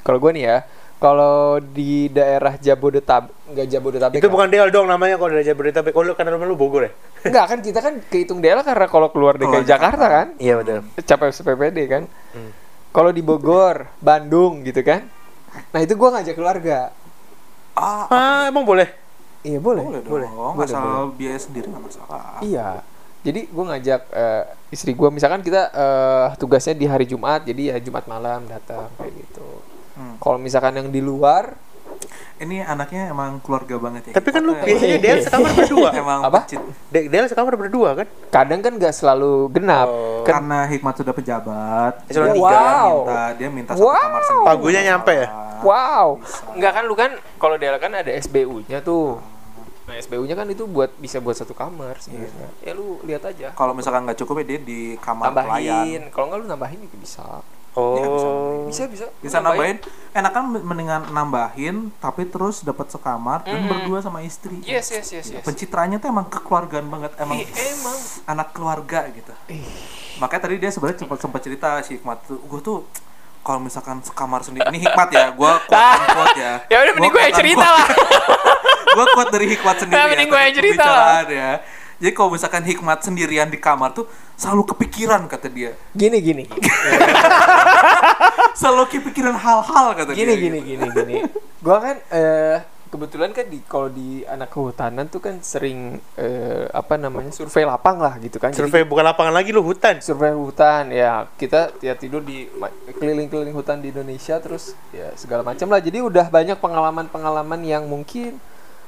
kalau 0.00 0.16
gua 0.16 0.32
nih 0.32 0.44
ya, 0.46 0.56
kalau 0.96 1.60
di 1.60 2.08
daerah 2.08 2.56
Jabodetabek, 2.56 3.28
enggak 3.46 3.66
Jabodetabek. 3.68 4.16
Itu 4.16 4.26
lah. 4.26 4.32
bukan 4.32 4.48
Del 4.48 4.68
dong 4.68 4.88
namanya 4.88 5.16
kalau 5.16 5.30
dari 5.30 5.44
Jabodetabek. 5.44 5.92
Kalau 5.92 6.04
lu 6.06 6.14
kan 6.14 6.24
rumah 6.24 6.48
lu 6.48 6.56
Bogor 6.56 6.88
ya? 6.88 6.92
Enggak 7.28 7.44
kan 7.46 7.58
kita 7.60 7.78
kan 7.80 7.94
kehitung 8.06 8.40
daerah 8.40 8.60
karena 8.60 8.88
kalau 8.88 9.08
keluar 9.08 9.36
DKI 9.36 9.44
Keluar 9.44 9.64
Jakarta 9.66 10.06
kan, 10.06 10.26
Iya 10.36 10.56
betul. 10.56 10.84
capek 10.98 11.28
SPPD 11.30 11.78
kan. 11.84 12.02
Hmm. 12.32 12.52
Kalau 12.88 13.10
di 13.10 13.20
Bogor, 13.20 13.88
Bandung 13.98 14.64
gitu 14.64 14.80
kan. 14.80 15.04
Nah, 15.70 15.80
itu 15.80 15.92
gua 15.94 16.16
ngajak 16.16 16.32
keluarga. 16.32 16.92
ah, 17.74 18.06
Ah, 18.08 18.42
emang 18.46 18.64
boleh? 18.64 18.86
Iya, 19.44 19.60
boleh. 19.60 19.84
boleh 19.84 20.00
dong. 20.00 20.08
boleh. 20.08 20.28
Boleh, 20.30 20.64
Asal 20.64 21.12
biaya 21.12 21.36
sendiri 21.36 21.68
nggak 21.68 21.84
masalah. 21.84 22.40
Iya. 22.40 22.80
Jadi 23.24 23.48
gue 23.48 23.64
ngajak 23.64 24.00
eh, 24.12 24.42
istri 24.68 24.92
gue, 24.92 25.08
misalkan 25.08 25.40
kita 25.40 25.72
eh, 25.72 26.26
tugasnya 26.36 26.72
di 26.72 26.84
hari 26.84 27.04
Jumat, 27.04 27.42
jadi 27.42 27.72
ya 27.72 27.76
Jumat 27.80 28.04
malam 28.04 28.44
datang 28.44 28.92
kayak 28.94 29.16
gitu. 29.16 29.48
Hmm. 29.94 30.20
Kalau 30.20 30.36
misalkan 30.36 30.74
yang 30.74 30.88
di 30.88 31.00
luar, 31.00 31.56
Ini 32.34 32.66
anaknya 32.66 33.08
emang 33.08 33.38
keluarga 33.38 33.78
banget 33.78 34.10
ya. 34.10 34.12
Tapi 34.18 34.28
kan 34.28 34.42
lu 34.42 34.58
biasanya 34.58 34.98
Del 34.98 35.22
sekamar 35.24 35.54
berdua. 35.54 35.88
emang 35.94 36.20
Apa? 36.20 36.40
De- 36.90 37.06
Del 37.06 37.26
sekamar 37.30 37.54
berdua 37.54 37.90
kan? 37.94 38.06
kadang 38.28 38.58
kan 38.58 38.74
gak 38.74 38.90
selalu 38.90 39.54
genap. 39.54 39.86
Oh. 39.86 40.26
Kan, 40.26 40.42
Karena 40.42 40.66
Hikmat 40.66 40.94
sudah 40.98 41.14
pejabat. 41.14 42.02
Eselon 42.10 42.34
Wow. 42.34 42.50
Dia 42.50 42.58
minta 42.98 43.22
dia 43.38 43.48
minta 43.48 43.70
satu 43.72 43.86
Wow. 43.86 43.94
kamar 43.96 44.22
sendiri. 44.26 44.46
Pagunya 44.50 44.80
nyampe 44.82 45.12
ya? 45.14 45.28
wow. 45.62 46.06
Enggak 46.52 46.72
kan 46.74 46.82
lu 46.84 46.94
kan 46.98 47.10
kalau 47.38 47.54
dia 47.54 47.78
kan 47.78 47.92
ada 47.94 48.10
SBU-nya 48.10 48.82
tuh. 48.82 49.22
Nah, 49.84 50.00
SBU-nya 50.00 50.32
kan 50.32 50.48
itu 50.48 50.64
buat 50.64 50.96
bisa 50.96 51.20
buat 51.20 51.36
satu 51.36 51.52
kamar 51.52 52.00
sebenarnya. 52.00 52.48
Ya 52.64 52.72
lu 52.72 53.04
lihat 53.04 53.28
aja. 53.28 53.52
Kalau 53.52 53.76
misalkan 53.76 54.08
nggak 54.08 54.16
cukup 54.24 54.40
ya 54.40 54.56
dia 54.56 54.60
di 54.60 54.96
kamar 54.96 55.28
pelayan. 55.30 55.44
Tambahin. 55.84 56.02
Kalau 56.08 56.24
enggak 56.28 56.40
lu 56.40 56.46
nambahin 56.48 56.78
juga 56.88 56.96
bisa. 56.96 57.24
Oh. 57.74 58.64
Bisa 58.64 58.88
bisa. 58.88 59.12
Bisa 59.20 59.44
nambahin. 59.44 59.82
Enakan 60.16 60.56
mendingan 60.64 61.12
nambahin 61.12 61.92
tapi 62.00 62.24
terus 62.24 62.64
dapat 62.64 62.88
sekamar 62.88 63.44
dan 63.44 63.68
berdua 63.68 64.00
sama 64.00 64.24
istri. 64.24 64.62
Yes, 64.64 64.88
yes, 64.88 65.10
yes, 65.12 65.26
yes. 65.36 65.44
Pencitraannya 65.44 66.00
tuh 66.00 66.08
emang 66.08 66.32
kekeluargaan 66.32 66.86
banget, 66.88 67.12
emang 67.20 67.44
Eh, 67.44 67.48
emang. 67.76 67.98
anak 68.24 68.56
keluarga 68.56 69.04
gitu. 69.12 69.34
Makanya 70.16 70.48
tadi 70.48 70.56
dia 70.56 70.70
sebenarnya 70.72 71.04
sempat 71.04 71.18
sempat 71.20 71.40
cerita 71.42 71.68
si 71.84 71.98
Hikmat 71.98 72.24
tuh, 72.24 72.38
gue 72.40 72.60
tuh 72.62 72.78
kalau 73.44 73.60
misalkan 73.60 74.00
sekamar 74.00 74.40
sendiri, 74.40 74.64
ini 74.72 74.80
Hikmat 74.80 75.08
ya, 75.12 75.28
gue 75.34 75.52
quote 75.68 75.98
unquote 76.00 76.38
ya. 76.40 76.52
Ya 76.72 76.76
udah 76.80 76.92
mending 76.96 77.12
gue 77.12 77.20
yang 77.20 77.36
cerita 77.36 77.66
lah. 77.66 77.86
gue 78.94 79.04
quote 79.10 79.30
dari 79.30 79.46
Hikmat 79.50 79.74
sendiri 79.76 79.94
Ya, 79.94 80.00
ya. 80.00 80.08
mending 80.08 80.28
gue 80.28 80.40
yang 80.40 80.54
cerita 80.54 80.84
ya. 81.26 81.50
Jadi 81.94 82.10
kalau 82.12 82.28
misalkan 82.30 82.62
Hikmat 82.62 82.98
sendirian 83.00 83.46
di 83.46 83.56
kamar 83.56 83.92
tuh 83.92 84.04
selalu 84.34 84.62
kepikiran 84.70 85.24
kata 85.26 85.46
dia. 85.48 85.72
Gini 85.92 86.18
gini. 86.18 86.44
Selalu 88.54 88.82
kepikiran 88.90 89.34
hal-hal 89.34 89.86
kata 89.94 90.10
gini 90.14 90.34
dia. 90.34 90.42
gini 90.46 90.58
gini 90.62 90.86
gini 90.90 91.14
gua 91.58 91.80
kan 91.80 91.96
eh 92.12 92.58
kebetulan 92.86 93.34
kan 93.34 93.42
di 93.50 93.58
kalau 93.66 93.90
di 93.90 94.22
anak 94.22 94.54
kehutanan 94.54 95.10
tuh 95.10 95.18
kan 95.18 95.42
sering 95.42 95.98
eh, 96.14 96.62
apa 96.70 96.94
namanya 96.94 97.34
survei 97.34 97.66
lapang 97.66 97.98
lah 97.98 98.14
gitu 98.22 98.38
kan 98.38 98.54
Jadi 98.54 98.62
Survei 98.62 98.86
bukan 98.86 99.02
lapangan 99.02 99.34
lagi 99.34 99.50
lu 99.50 99.66
hutan. 99.66 99.98
survei 99.98 100.30
hutan 100.30 100.94
ya 100.94 101.26
kita 101.34 101.74
ya 101.82 101.98
tidur 101.98 102.22
di 102.22 102.46
keliling-keliling 102.94 103.50
hutan 103.50 103.82
di 103.82 103.90
Indonesia 103.90 104.38
terus 104.38 104.78
ya 104.94 105.10
segala 105.18 105.42
macam 105.42 105.66
lah 105.66 105.82
jadi 105.82 106.06
udah 106.06 106.30
banyak 106.30 106.54
pengalaman-pengalaman 106.62 107.66
yang 107.66 107.82
mungkin 107.90 108.38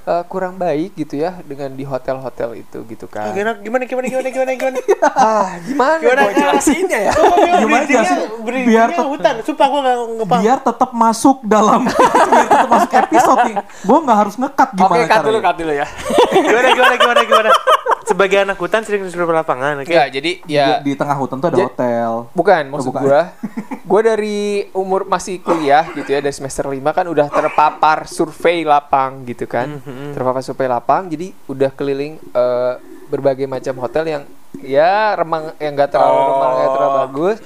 eh, 0.06 0.22
kurang 0.26 0.54
baik 0.54 0.94
gitu 0.94 1.18
ya 1.18 1.42
dengan 1.42 1.68
di 1.68 1.82
hotel-hotel 1.82 2.56
itu 2.56 2.78
gitu 2.86 3.06
kan 3.06 3.34
Gimana 3.34 3.58
gimana 3.58 3.84
gimana 3.84 4.06
gimana 4.06 4.28
gimana 4.30 4.52
gimana? 4.54 4.78
ah 5.18 5.48
gimana, 5.60 5.98
Gimana, 5.98 6.20
gua 6.22 6.32
jelasinnya 6.32 6.98
ya 7.10 7.12
Gimana 7.58 7.84
jelasin? 7.84 8.18
Biar 8.46 8.88
tet- 8.90 9.06
hutan. 9.06 9.34
Sumpah 9.42 9.66
gua 9.66 9.80
enggak 9.82 9.96
ngepaham. 10.16 10.42
Biar 10.46 10.58
tetap 10.62 10.90
masuk 10.94 11.36
dalam 11.42 11.82
biar 12.30 12.46
tetap 12.46 12.68
masuk 12.70 12.90
episode 12.94 13.38
nih. 13.50 13.56
Gue 13.82 13.98
nggak 14.00 14.18
harus 14.18 14.34
ngekat 14.36 14.68
oke 14.70 14.78
gimana 14.78 15.04
cut 15.06 15.20
dulu 15.22 15.38
cut 15.42 15.56
dulu 15.58 15.72
ya 15.74 15.86
Gimana 16.46 16.68
gimana 16.70 16.94
gimana 16.96 17.20
gimana? 17.26 17.50
Sebagai 18.06 18.38
anak 18.38 18.54
hutan 18.56 18.80
sering 18.80 19.02
survei 19.06 19.34
lapangan, 19.34 19.82
oke? 19.82 19.90
Enggak, 19.90 20.08
jadi 20.08 20.30
ya 20.46 20.66
Di, 20.78 20.86
di 20.86 20.92
tengah 20.94 21.18
hutan 21.18 21.36
tuh 21.36 21.50
ada 21.50 21.58
hotel. 21.60 22.10
Bukan, 22.32 22.62
maksud 22.70 22.90
bukan. 22.90 23.02
gua. 23.02 23.20
Gua 23.86 24.02
dari 24.02 24.66
umur 24.72 25.06
masih 25.06 25.38
kuliah 25.38 25.86
gitu 25.90 26.06
ya, 26.08 26.18
dari 26.18 26.30
semester 26.30 26.66
5 26.66 26.74
kan 26.90 27.06
udah 27.06 27.26
terpapar 27.26 28.06
survei 28.06 28.62
lapang 28.62 29.22
gitu 29.22 29.46
kan. 29.46 29.78
Terpapar 30.10 30.42
survei 30.42 30.66
lapang, 30.66 31.06
jadi 31.06 31.30
udah 31.46 31.70
keliling 31.70 32.18
eh, 32.18 32.72
berbagai 33.06 33.46
macam 33.46 33.78
hotel 33.78 34.04
yang 34.04 34.22
ya 34.58 35.14
remang 35.14 35.54
yang 35.56 35.74
enggak 35.74 35.94
terlalu 35.94 36.14
Oh. 36.14 36.26
remang, 36.28 36.52
nggak 36.52 36.70
terlalu 36.72 36.94
bagus. 36.98 37.38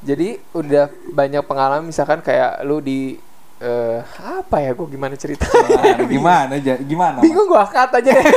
Jadi 0.00 0.28
udah 0.50 0.84
banyak 1.10 1.42
pengalaman 1.42 1.84
misalkan 1.84 2.20
kayak 2.20 2.64
lu 2.64 2.80
di 2.80 3.20
eh, 3.60 4.00
apa 4.16 4.64
ya 4.64 4.72
gua 4.72 4.88
gimana 4.88 5.12
cerita? 5.12 5.44
Gimana, 5.44 6.08
gimana 6.08 6.52
aja? 6.56 6.74
Gimana? 6.88 7.18
Bingung 7.20 7.44
gua 7.44 7.68
kata 7.68 8.00
aja 8.00 8.16
deh. 8.16 8.24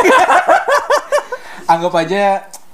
Anggap 1.74 1.94
aja 1.98 2.24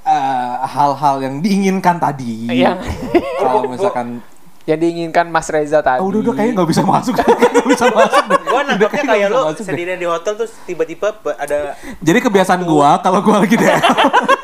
eh, 0.03 0.55
hal-hal 0.65 1.15
yang 1.21 1.35
diinginkan 1.39 1.95
tadi. 1.97 2.47
yang 2.51 2.77
Kalau 3.37 3.63
misalkan 3.65 4.19
yang 4.69 4.77
diinginkan 4.77 5.25
Mas 5.27 5.49
Reza 5.49 5.79
tadi. 5.79 5.97
Oh, 5.97 6.07
udah 6.07 6.21
udah 6.21 6.33
kayaknya 6.35 6.53
nggak 6.55 6.69
bisa 6.69 6.83
masuk, 6.83 7.13
nggak 7.17 7.67
bisa 7.67 7.85
masuk. 7.89 8.23
deh. 8.23 8.39
Gua 8.43 8.61
nangkapnya 8.61 9.01
Udah 9.01 9.09
kayak 9.09 9.27
masuk 9.31 9.49
deh. 9.49 9.65
sendirian 9.65 9.97
di 9.97 10.05
hotel 10.05 10.33
terus 10.35 10.53
tiba-tiba 10.63 11.07
ada 11.35 11.73
Jadi 11.97 12.19
kebiasaan 12.19 12.61
gua 12.63 12.99
kalau 12.99 13.19
gua 13.19 13.41
lagi 13.41 13.55
deh. 13.55 13.65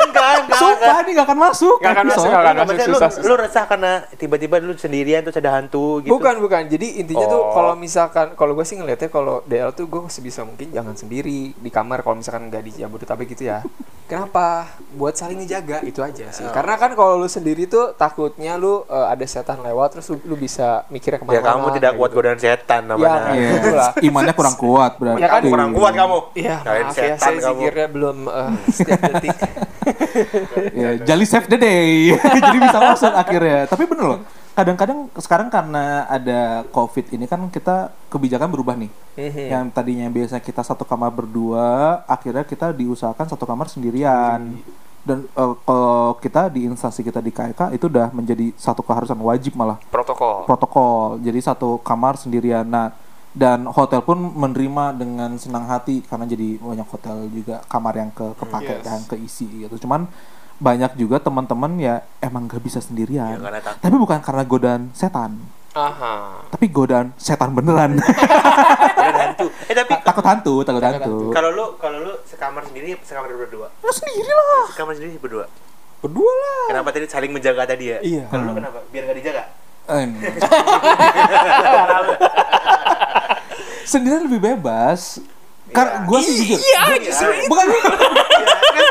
enggak 0.06 0.30
enggak 0.42 0.58
Sumpah 0.58 0.98
ini 0.98 1.10
nggak 1.14 1.28
akan 1.28 1.40
masuk. 1.40 1.78
Nggak 1.78 1.94
akan 1.94 2.06
masuk, 2.08 2.26
nggak 2.26 2.42
akan 2.42 2.56
maksudnya 2.58 2.88
lu, 2.88 2.96
susah, 2.96 3.10
susah. 3.12 3.22
lu 3.22 3.34
resah 3.38 3.64
karena 3.68 3.92
tiba-tiba 4.16 4.56
lu 4.58 4.74
sendirian 4.74 5.22
terus 5.22 5.38
ada 5.38 5.52
hantu 5.54 5.86
gitu. 6.02 6.10
Bukan 6.10 6.36
bukan. 6.40 6.62
Jadi 6.66 6.88
intinya 6.98 7.26
tuh 7.28 7.42
Oh. 7.44 7.54
kalau 7.54 7.74
misalkan 7.76 8.34
kalau 8.34 8.52
gue 8.52 8.66
sih 8.66 8.76
ngelihatnya 8.76 9.10
kalau 9.10 9.46
DL 9.46 9.70
tuh 9.72 9.86
gue 9.86 10.02
sebisa 10.08 10.42
mungkin 10.42 10.72
jangan 10.72 10.96
sendiri 10.96 11.54
di 11.54 11.70
kamar 11.70 12.02
kalau 12.02 12.18
misalkan 12.18 12.50
nggak 12.50 12.64
di 12.64 12.72
Jabodetabek 12.74 13.30
gitu 13.30 13.46
ya. 13.46 13.62
Kenapa? 14.06 14.70
Buat 14.92 15.14
saling 15.14 15.42
ngejaga 15.42 15.82
itu 15.82 15.98
aja 16.00 16.30
sih. 16.30 16.46
Karena 16.48 16.76
kan 16.76 16.94
kalau 16.94 17.18
lu 17.18 17.26
sendiri 17.26 17.66
tuh 17.66 17.92
takutnya 17.92 18.54
lu 18.54 18.86
eh, 18.86 19.08
ada 19.08 19.26
setan 19.26 19.60
lewat 19.60 19.88
terus 19.92 20.08
lu, 20.08 20.22
lu 20.24 20.36
bisa 20.36 20.86
mikirnya 20.88 21.18
Ya 21.18 21.22
ke 21.22 21.26
mana-mana. 21.28 21.50
kamu 21.50 21.68
tidak 21.72 21.82
kayak 21.84 21.98
kuat 21.98 22.10
gitu. 22.10 22.18
godaan 22.22 22.38
setan 22.38 22.82
Ya, 22.82 22.88
namanya. 22.88 23.32
iya. 23.34 23.50
Itulah. 23.58 23.90
Imannya 24.00 24.34
kurang 24.34 24.56
kuat 24.56 24.92
berarti. 24.96 25.20
Ya 25.20 25.28
kan, 25.28 25.42
kurang 25.44 25.70
kuat 25.72 25.94
kamu. 25.96 26.18
Iya, 26.34 26.56
Kalian 26.62 26.86
maaf 26.86 26.94
ya, 26.94 27.04
setan 27.04 27.18
saya 27.20 27.38
kamu. 27.42 27.60
zikirnya 27.60 27.88
belum 27.90 28.18
eh, 28.28 28.50
setiap 28.70 29.00
detik. 29.10 29.38
ya, 30.82 30.90
Jali 31.02 31.26
save 31.26 31.48
the 31.48 31.58
day. 31.58 31.90
Jadi 32.38 32.58
bisa 32.62 32.78
masuk 32.80 33.12
akhirnya. 33.12 33.60
Tapi 33.66 33.84
bener 33.86 34.06
loh. 34.08 34.20
Kadang-kadang 34.56 35.12
sekarang 35.20 35.52
karena 35.52 36.08
ada 36.08 36.64
COVID 36.72 37.12
ini 37.12 37.28
kan 37.28 37.44
kita 37.52 37.92
kebijakan 38.08 38.48
berubah 38.48 38.80
nih. 38.80 38.88
Mhm. 39.20 39.46
Yang 39.52 39.66
tadinya 39.76 40.08
biasa 40.08 40.40
kita 40.40 40.64
satu 40.64 40.88
kamar 40.88 41.12
berdua, 41.12 42.00
akhirnya 42.08 42.48
kita 42.48 42.72
diusahakan 42.72 43.28
satu 43.28 43.44
kamar 43.44 43.68
sendirian. 43.68 44.56
Dan 45.04 45.28
eh, 45.28 45.54
kalau 45.62 46.16
kita 46.18 46.48
di 46.48 46.66
instansi 46.66 47.04
kita 47.04 47.20
di 47.20 47.30
KK 47.30 47.76
itu 47.76 47.86
udah 47.86 48.10
menjadi 48.10 48.56
satu 48.56 48.80
keharusan 48.82 49.20
wajib 49.20 49.54
malah 49.54 49.76
Protokol. 49.92 50.48
protokol. 50.48 51.20
Jadi 51.20 51.40
satu 51.44 51.78
kamar 51.84 52.16
sendirian. 52.16 52.64
Nah, 52.64 52.96
dan 53.30 53.68
hotel 53.68 54.00
pun 54.00 54.16
menerima 54.16 54.96
dengan 54.96 55.36
senang 55.36 55.68
hati 55.68 56.00
karena 56.02 56.24
jadi 56.24 56.56
banyak 56.56 56.88
hotel 56.88 57.28
juga 57.28 57.60
kamar 57.68 57.94
yang 58.00 58.10
ke 58.10 58.24
kepake 58.40 58.80
Yes. 58.80 58.84
dan 58.88 59.00
keisi 59.04 59.68
gitu. 59.68 59.76
Cuman 59.84 60.08
banyak 60.56 60.96
juga 60.96 61.20
teman-teman 61.20 61.76
ya 61.76 62.00
emang 62.24 62.48
gak 62.48 62.64
bisa 62.64 62.80
sendirian. 62.80 63.40
Ya, 63.40 63.60
takut. 63.60 63.84
Tapi 63.84 63.96
bukan 64.00 64.20
karena 64.24 64.44
godaan 64.48 64.82
setan, 64.96 65.36
Aha. 65.76 66.48
tapi 66.48 66.72
godaan 66.72 67.12
setan 67.20 67.52
beneran. 67.52 68.00
Godaan 68.96 69.36
hantu. 69.36 69.52
Eh 69.68 69.76
tapi 69.76 69.92
takut 70.02 70.24
hantu, 70.24 70.64
takut 70.64 70.82
hantu. 70.82 71.36
kalau 71.36 71.52
lu 71.52 71.66
kalau 71.78 72.00
lu 72.00 72.14
sekamar 72.24 72.64
sendiri 72.64 72.96
sekamar 73.04 73.28
berdua? 73.28 73.68
Ya 73.84 73.92
sendiri 73.92 74.32
lah. 74.32 74.64
Sekamar 74.72 74.96
sendiri 74.96 75.20
berdua. 75.20 75.46
Berdua 76.00 76.32
lah. 76.32 76.64
Kenapa 76.72 76.90
tadi 76.96 77.06
saling 77.12 77.32
menjaga 77.36 77.68
tadi 77.68 77.92
ya? 77.92 78.00
Iya. 78.00 78.24
Kalau 78.32 78.44
lu 78.50 78.54
kenapa? 78.56 78.80
Biar 78.90 79.04
gak 79.12 79.18
dijaga. 79.20 79.44
Sendirian 83.86 84.26
lebih 84.26 84.42
bebas. 84.42 85.22
Karena 85.76 86.08
gue 86.08 86.20
sih 86.24 86.34
jujur. 86.40 86.60
Iya, 86.60 86.82
justru 87.04 87.30
itu. 87.36 87.48
Bukan, 87.52 87.66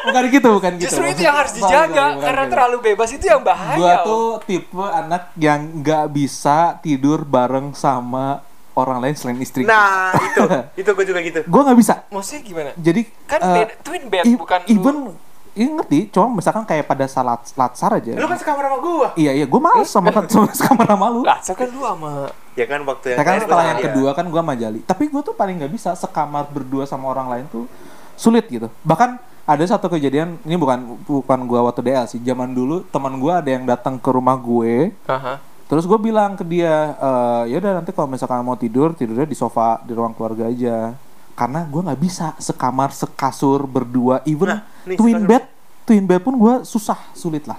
bukan 0.05 0.23
gitu, 0.29 0.49
bukan 0.53 0.73
gitu. 0.81 0.85
Justru 0.89 1.05
itu 1.09 1.21
yang 1.25 1.37
harus 1.37 1.53
dijaga 1.57 2.05
bukan 2.17 2.23
karena 2.25 2.45
gitu. 2.45 2.53
terlalu 2.53 2.77
bebas 2.81 3.11
itu 3.13 3.25
yang 3.25 3.43
bahaya. 3.45 3.77
Gua 3.77 3.95
Om. 3.95 4.05
tuh 4.05 4.27
tipe 4.45 4.85
anak 4.85 5.23
yang 5.37 5.61
nggak 5.81 6.05
bisa 6.13 6.77
tidur 6.81 7.25
bareng 7.25 7.73
sama 7.73 8.41
orang 8.75 8.99
lain 9.01 9.15
selain 9.17 9.39
istri. 9.41 9.63
Nah, 9.65 10.13
itu. 10.15 10.43
itu 10.85 10.91
gue 10.93 11.05
juga 11.07 11.21
gitu. 11.23 11.41
Gue 11.47 11.61
nggak 11.63 11.79
bisa. 11.79 11.95
maksudnya 12.11 12.41
gimana? 12.43 12.71
Jadi 12.77 13.03
Kan 13.25 13.41
eh, 13.41 13.55
beda, 13.55 13.75
twin 13.81 14.03
bed 14.11 14.25
bukan 14.37 14.61
lu- 14.69 15.17
ini 15.55 15.71
ngerti, 15.79 15.99
cuma 16.11 16.35
misalkan 16.35 16.67
kayak 16.67 16.83
pada 16.91 17.07
salat 17.07 17.39
latsar 17.55 17.95
aja. 17.95 18.19
Lu 18.19 18.27
kan 18.27 18.39
sekamar 18.39 18.67
sama 18.67 18.79
gua. 18.83 19.09
Iya 19.15 19.33
iya, 19.39 19.47
gue 19.47 19.61
males 19.63 19.87
sama 19.87 20.11
sama 20.27 20.51
kamar 20.51 20.87
sama 20.91 21.07
lu. 21.15 21.23
Lah, 21.23 21.39
saya 21.39 21.55
kan 21.55 21.69
lu 21.71 21.83
sama 21.83 22.27
Ya 22.55 22.67
kan 22.71 22.81
waktu 22.87 23.07
yang 23.15 23.19
Ya 23.19 23.25
kan 23.27 23.35
setelah 23.43 23.65
gua 23.65 23.71
yang 23.71 23.81
kedua 23.83 24.11
kan 24.15 24.25
gue 24.27 24.41
sama 24.43 24.55
Jali. 24.59 24.81
Tapi 24.83 25.05
gue 25.11 25.23
tuh 25.23 25.35
paling 25.35 25.55
nggak 25.63 25.73
bisa 25.75 25.91
sekamar 25.95 26.51
berdua 26.51 26.87
sama 26.87 27.07
orang 27.11 27.27
lain 27.31 27.45
tuh 27.51 27.71
sulit 28.19 28.47
gitu. 28.51 28.67
Bahkan 28.83 29.19
ada 29.45 29.65
satu 29.69 29.87
kejadian 29.93 30.41
ini 30.43 30.57
bukan 30.57 31.05
bukan 31.07 31.39
gue 31.47 31.61
waktu 31.63 31.81
DL 31.87 32.07
sih. 32.11 32.19
Zaman 32.23 32.51
dulu 32.51 32.83
teman 32.91 33.15
gue 33.19 33.33
ada 33.33 33.51
yang 33.51 33.63
datang 33.63 33.95
ke 33.99 34.11
rumah 34.11 34.35
gue. 34.35 34.91
Aha. 35.07 35.39
Terus 35.65 35.89
gue 35.89 35.97
bilang 35.97 36.37
ke 36.37 36.45
dia, 36.45 36.93
e, 37.01 37.11
ya 37.51 37.57
udah 37.57 37.81
nanti 37.81 37.91
kalau 37.91 38.05
misalkan 38.07 38.45
mau 38.45 38.53
tidur 38.55 38.93
tidurnya 38.93 39.25
di 39.25 39.33
sofa 39.33 39.81
di 39.83 39.97
ruang 39.97 40.13
keluarga 40.13 40.47
aja. 40.47 40.93
Karena 41.35 41.63
gue 41.63 41.81
nggak 41.81 42.01
bisa 42.01 42.27
sekamar 42.37 42.91
sekasur 42.91 43.65
berdua, 43.65 44.23
even 44.25 44.49
Nah, 44.49 44.61
nih, 44.85 44.95
twin 44.95 45.15
sekasur. 45.17 45.29
bed, 45.29 45.43
twin 45.85 46.05
bed 46.05 46.21
pun 46.21 46.35
gue 46.35 46.55
susah 46.63 46.99
sulit 47.13 47.45
lah. 47.45 47.59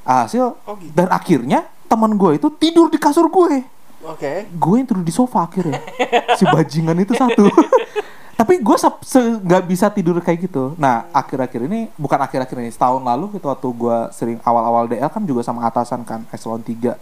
Hasil 0.00 0.56
Oh, 0.60 0.74
gitu. 0.76 0.90
dan 0.92 1.06
akhirnya 1.08 1.60
teman 1.84 2.10
gue 2.12 2.34
itu 2.34 2.48
tidur 2.52 2.86
di 2.86 2.96
kasur 2.96 3.26
gue 3.26 3.66
Oke. 4.02 4.46
gue 4.48 4.74
yang 4.74 4.86
tidur 4.88 5.02
di 5.02 5.10
sofa 5.10 5.42
akhirnya 5.42 5.76
si 6.38 6.42
bajingan 6.42 6.96
itu 6.96 7.12
satu 7.12 7.50
tapi 8.38 8.56
gue 8.56 8.76
se- 8.76 9.02
se- 9.04 9.36
nggak 9.36 9.62
bisa 9.66 9.86
tidur 9.88 10.16
kayak 10.18 10.48
gitu 10.48 10.72
nah 10.76 11.04
akhir-akhir 11.10 11.60
ini 11.62 11.92
bukan 11.92 12.16
akhir-akhir 12.16 12.56
ini 12.56 12.70
setahun 12.70 13.02
lalu 13.02 13.36
gitu 13.36 13.44
waktu 13.44 13.68
gue 13.68 13.98
sering 14.10 14.38
awal-awal 14.40 14.86
DL 14.86 15.04
kan 15.06 15.20
juga 15.20 15.42
sama 15.42 15.60
atasan 15.62 16.00
kan 16.00 16.24
eselon 16.30 16.62
3 16.62 16.96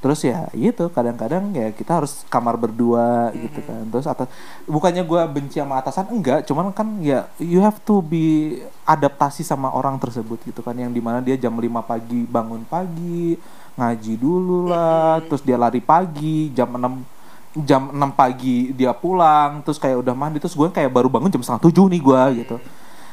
terus 0.00 0.24
ya 0.24 0.48
gitu 0.56 0.88
kadang-kadang 0.88 1.52
ya 1.52 1.68
kita 1.76 2.00
harus 2.00 2.24
kamar 2.32 2.56
berdua 2.56 3.36
gitu 3.36 3.60
kan. 3.60 3.84
Terus 3.92 4.08
atas 4.08 4.32
bukannya 4.64 5.04
gue 5.04 5.20
benci 5.28 5.60
sama 5.60 5.76
atasan 5.76 6.08
enggak. 6.08 6.48
Cuman 6.48 6.72
kan 6.72 6.88
ya 7.04 7.28
you 7.36 7.60
have 7.60 7.76
to 7.84 8.00
be 8.00 8.58
adaptasi 8.88 9.44
sama 9.44 9.68
orang 9.68 10.00
tersebut 10.00 10.40
gitu 10.48 10.64
kan. 10.64 10.72
Yang 10.72 10.96
di 10.96 11.02
mana 11.04 11.20
dia 11.20 11.36
jam 11.36 11.52
5 11.52 11.68
pagi 11.84 12.24
bangun 12.24 12.64
pagi 12.64 13.36
ngaji 13.76 14.14
dulu 14.16 14.72
lah 14.72 15.20
terus 15.24 15.44
dia 15.44 15.60
lari 15.60 15.84
pagi 15.84 16.48
jam 16.56 16.68
6 16.74 17.64
jam 17.68 17.92
6 17.92 18.00
pagi 18.16 18.72
dia 18.72 18.96
pulang 18.96 19.60
terus 19.60 19.76
kayak 19.76 20.00
udah 20.00 20.14
mandi 20.16 20.40
terus 20.40 20.56
gue 20.56 20.68
kayak 20.72 20.90
baru 20.90 21.12
bangun 21.12 21.28
jam 21.28 21.44
setengah 21.44 21.68
tujuh 21.68 21.86
nih 21.92 22.00
gue 22.00 22.22
gitu. 22.44 22.56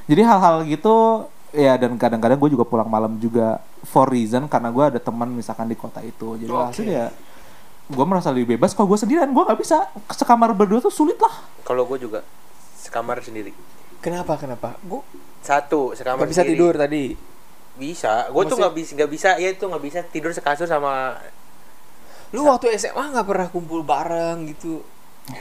Jadi 0.08 0.22
hal-hal 0.24 0.63
gitu 0.63 1.27
ya 1.56 1.80
dan 1.80 1.96
kadang-kadang 1.96 2.36
gue 2.39 2.51
juga 2.54 2.68
pulang 2.68 2.89
malam 2.92 3.16
juga 3.22 3.63
for 3.88 4.12
reason 4.12 4.51
karena 4.51 4.68
gue 4.72 4.84
ada 4.96 5.00
teman 5.00 5.32
misalkan 5.32 5.72
di 5.72 5.80
kota 5.80 6.04
itu 6.04 6.36
jadi 6.36 6.51
Oke. 6.51 6.66
hasil 6.75 6.86
ya 6.88 7.08
gue 7.88 8.06
merasa 8.06 8.36
lebih 8.36 8.60
bebas 8.60 8.75
kalau 8.75 8.92
gue 8.92 9.00
sendirian 9.00 9.32
gue 9.32 9.44
nggak 9.48 9.60
bisa 9.63 9.88
sekamar 10.12 10.51
berdua 10.51 10.84
tuh 10.84 10.92
sulit 10.92 11.16
lah 11.24 11.32
Kalau 11.63 11.88
gue 11.88 12.00
juga 12.00 12.20
sekamar 12.77 13.20
sendiri. 13.20 13.51
Kenapa? 14.00 14.39
Kenapa? 14.39 14.80
Gua 14.88 15.04
Satu, 15.44 15.92
sekamar 15.92 16.24
nggak 16.24 16.32
bisa 16.32 16.44
sendiri. 16.48 16.56
tidur 16.56 16.74
tadi. 16.80 17.06
Bisa. 17.75 18.32
Gue 18.32 18.44
tuh 18.48 18.56
nggak 18.56 18.74
bisa 18.74 18.92
nggak 18.96 19.12
bisa 19.12 19.30
ya 19.36 19.50
itu 19.51 19.63
nggak 19.68 19.84
bisa 19.84 20.00
tidur 20.08 20.32
sekasur 20.32 20.63
sama 20.68 21.20
Lu 22.32 22.44
waktu 22.44 22.75
SMA 22.75 23.12
nggak 23.16 23.27
pernah 23.27 23.48
kumpul 23.51 23.84
bareng 23.84 24.48
gitu. 24.51 24.84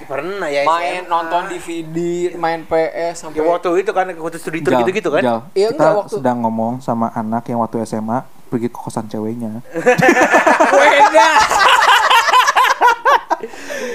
Pernah 0.05 0.47
ya 0.47 0.63
main 0.63 1.01
SMA. 1.01 1.09
nonton 1.09 1.43
DVD, 1.49 1.97
main 2.35 2.61
PS 2.63 3.15
sampai 3.21 3.39
Ya, 3.39 3.47
waktu 3.49 3.71
itu 3.77 3.91
kan 3.91 4.07
waktu 4.11 4.37
studi 4.37 4.59
tour 4.59 4.73
Jal, 4.73 4.81
gitu-gitu 4.83 5.09
kan. 5.09 5.23
Jal, 5.23 5.39
Iya, 5.53 5.69
kita 5.69 5.79
enggak, 5.79 5.95
waktu- 5.97 6.17
sedang 6.17 6.39
ngomong 6.41 6.73
sama 6.81 7.13
anak 7.13 7.47
yang 7.47 7.59
waktu 7.61 7.81
SMA 7.83 8.19
pergi 8.47 8.67
ke 8.67 8.77
kosan 8.77 9.07
ceweknya 9.07 9.63
Weda. 10.77 11.31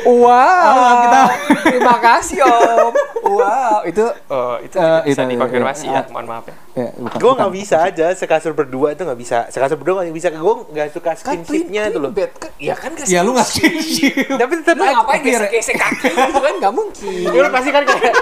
wow. 0.06 0.72
Oh, 0.72 0.94
kita- 1.02 1.30
Terima 1.66 1.96
kasih 1.98 2.40
Om. 2.42 2.94
Wow, 3.24 3.84
itu 3.84 4.02
oh, 4.28 4.56
itu 4.58 4.74
Eh, 4.74 4.82
tidak 4.82 5.04
bisa 5.04 5.22
itu, 5.22 5.32
dikonfirmasi 5.32 5.84
eh, 5.84 5.90
ya, 5.90 6.00
eh. 6.00 6.06
mohon 6.10 6.26
maaf 6.26 6.46
ya. 6.46 6.56
ya, 6.76 6.88
Gue 7.16 7.32
nggak 7.32 7.54
bisa 7.54 7.76
aja 7.84 8.08
sekasur 8.12 8.52
berdua 8.52 8.92
itu 8.92 9.02
nggak 9.02 9.16
bisa. 9.16 9.38
Sekasur 9.48 9.76
berdua 9.76 10.02
nggak 10.02 10.12
bisa. 10.12 10.28
Gue 10.32 10.56
nggak 10.68 10.88
suka 10.90 11.14
Kan 11.14 11.18
skinshipnya 11.40 11.82
itu 11.88 11.98
loh. 11.98 12.10
bed 12.10 12.32
kan 12.34 12.50
ya 12.58 12.74
kan 12.74 12.92
gak 12.92 13.06
ya 13.06 13.22
lu 13.22 13.32
nggak 13.32 13.46
skinship 13.48 14.16
Tapi 14.32 14.54
tetap 14.58 14.76
Lu 14.76 14.84
ngapain 14.84 15.06
tapi 15.16 15.28
ya- 15.28 15.40
gesek-gesek 15.40 15.76
kaki 15.76 16.08
lu 16.10 16.40
kan 16.40 16.54
nggak 16.58 16.74
mungkin. 16.74 17.26
Gue 17.28 17.48
pasti 17.48 17.70
kan 17.70 17.84
kayak. 17.84 18.14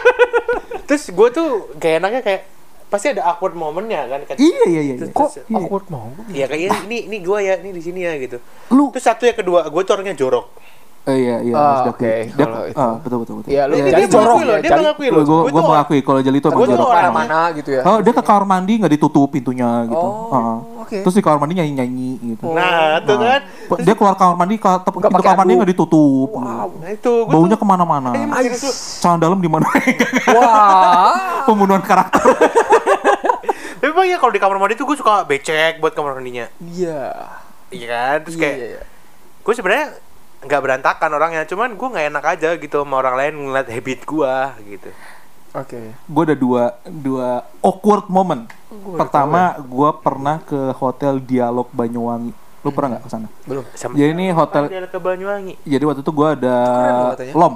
Terus 0.86 1.04
gue 1.10 1.28
tuh 1.30 1.50
kayak 1.76 1.96
enaknya 2.00 2.22
kayak 2.22 2.42
pasti 2.88 3.08
ada 3.10 3.22
awkward 3.24 3.54
momennya 3.54 4.02
kan. 4.06 4.20
Kayak- 4.26 4.40
iya 4.40 4.64
iya 4.68 4.82
iya 4.84 4.94
Terus- 4.98 5.10
iya. 5.10 5.16
Kok 5.16 5.30
Iya. 5.46 5.58
awkward 5.58 5.86
mau? 5.88 6.10
Iya 6.28 6.46
kayak 6.46 6.62
ini 6.84 6.98
ini 7.06 7.18
gue 7.20 7.40
ya 7.40 7.54
ini 7.56 7.70
di 7.70 7.80
sini 7.80 8.00
ya 8.02 8.14
gitu. 8.16 8.38
lu 8.70 8.90
Terus 8.90 9.06
satu 9.06 9.24
yang 9.24 9.38
kedua 9.38 9.64
gue 9.64 9.82
tuh 9.82 9.94
orangnya 9.94 10.14
jorok. 10.14 10.50
Eh, 11.02 11.16
iya 11.18 11.36
iya 11.42 11.54
Ah, 11.54 11.82
diakui. 11.82 11.90
oke, 11.96 12.12
Dia- 12.28 12.46
kalau 12.46 12.62
itu. 12.62 12.78
ah, 12.78 12.94
betul 13.00 13.18
betul 13.18 13.36
betul 13.40 13.50
Iya, 13.50 13.64
lu 13.66 13.74
Dia, 13.74 13.82
jadi 13.82 13.90
dia 13.90 14.08
mengakui 14.12 14.44
loh, 14.44 14.54
ya, 14.54 14.60
dia 14.60 14.72
mengakui 14.76 15.08
gue 15.08 15.16
loh. 15.16 15.24
gue 15.24 15.40
Gua 15.40 15.50
tuh 15.50 15.64
mengakui 15.66 16.00
kalau 16.04 16.20
Jali 16.20 16.38
itu 16.38 16.48
emang 16.48 16.70
jorok 16.70 16.90
orang- 16.92 17.16
mana 17.16 17.40
gitu 17.52 17.70
ya. 17.72 17.82
Oh 17.82 17.98
dia 17.98 18.12
ke 18.12 18.22
kamar 18.22 18.46
mandi 18.46 18.74
nggak 18.78 18.94
ditutup 18.94 19.28
pintunya 19.28 19.70
gitu. 19.86 19.98
Oh, 19.98 20.30
Heeh. 20.30 20.58
oke. 20.80 20.98
Terus 21.02 21.16
di 21.16 21.24
kamar 21.24 21.38
mandi 21.40 21.54
nyanyi 21.56 21.74
nyanyi 21.74 22.10
gitu. 22.30 22.44
Nah, 22.48 23.02
tuh 23.02 23.16
kan. 23.18 23.42
Nah, 23.42 23.78
dia 23.80 23.94
keluar 23.96 24.14
kamar 24.14 24.36
mandi 24.38 24.56
pintu 24.60 25.22
kamar 25.24 25.38
mandi 25.40 25.54
nggak 25.56 25.72
ditutup. 25.72 26.30
Nah 26.36 26.66
itu 26.90 27.14
gue 27.16 27.32
Baunya 27.32 27.58
serius 28.38 28.62
lu. 28.62 28.72
Celana 29.00 29.18
dalam 29.20 29.40
di 29.40 29.50
mana? 29.50 29.66
Wah. 30.36 31.42
Pembunuhan 31.44 31.82
karakter. 31.82 32.22
Tapi 33.80 33.88
emang 33.88 34.06
ya 34.06 34.18
kalau 34.20 34.30
di 34.30 34.38
kamar 34.38 34.58
mandi 34.58 34.76
tuh 34.76 34.86
gue 34.86 34.94
suka 34.94 35.24
becek 35.24 35.80
buat 35.80 35.92
kamar 35.92 36.14
mandinya. 36.14 36.46
Iya. 36.62 37.16
Iya 37.70 37.88
kan? 37.88 38.18
Terus 38.22 38.36
kayak 38.36 38.54
Iya, 38.54 38.68
iya. 38.70 38.82
gue 39.40 39.54
sebenarnya 39.56 39.88
nggak 40.40 40.62
berantakan 40.64 41.10
orangnya, 41.12 41.44
cuman 41.44 41.76
gue 41.76 41.88
nggak 41.92 42.08
enak 42.16 42.26
aja 42.26 42.50
gitu 42.56 42.84
sama 42.84 42.96
orang 43.04 43.16
lain 43.20 43.34
ngeliat 43.48 43.68
habit 43.68 44.00
gue 44.08 44.34
gitu. 44.76 44.90
Oke. 45.50 45.82
gue 45.98 46.24
ada 46.30 46.38
dua 46.38 46.78
dua 46.86 47.42
awkward 47.66 48.06
moment. 48.06 48.46
Gua 48.70 49.02
Pertama, 49.02 49.58
gue 49.58 49.90
pernah 50.06 50.38
ke 50.46 50.78
hotel 50.78 51.18
Dialog 51.18 51.66
Banyuwangi. 51.74 52.32
Lu 52.62 52.70
pernah 52.70 52.96
nggak 52.96 53.04
ke 53.04 53.10
sana? 53.10 53.28
Belum. 53.50 53.66
Sama 53.74 53.98
Jadi 53.98 54.12
ini 54.14 54.30
hotel. 54.30 54.70
ke 54.70 55.00
Banyuwangi. 55.02 55.54
Jadi 55.66 55.84
waktu 55.90 56.02
itu 56.06 56.12
gue 56.14 56.28
ada 56.38 56.58
keren 56.62 57.02
katanya. 57.18 57.34
LOM, 57.34 57.54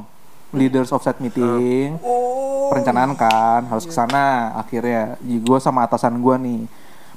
Leaders 0.58 0.90
of 0.90 1.06
Set 1.06 1.22
Meeting. 1.22 2.02
Oh. 2.02 2.34
perencanaan 2.74 3.14
kan 3.14 3.62
harus 3.70 3.86
ke 3.86 3.94
sana 3.94 4.50
akhirnya 4.58 5.20
gue 5.22 5.60
sama 5.62 5.86
atasan 5.86 6.18
gue 6.18 6.36
nih 6.42 6.62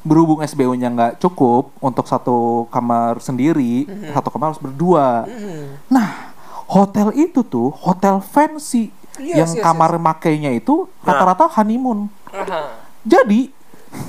berhubung 0.07 0.41
SBO-nya 0.47 0.89
nggak 0.95 1.13
cukup 1.19 1.75
untuk 1.83 2.07
satu 2.07 2.71
kamar 2.71 3.19
sendiri 3.19 3.91
satu 4.15 4.31
kamar 4.31 4.55
harus 4.55 4.63
berdua. 4.63 5.27
Hmm. 5.27 5.75
nah 5.91 6.33
hotel 6.71 7.11
itu 7.19 7.43
tuh 7.43 7.75
hotel 7.75 8.23
fancy 8.23 8.95
Yes, 9.17 9.33
yang 9.33 9.51
yes, 9.57 9.65
kamar 9.65 9.97
makainya 9.97 10.53
itu 10.53 10.85
rata-rata 11.01 11.49
honeymoon. 11.49 12.13
Aha. 12.29 12.85
jadi 13.01 13.49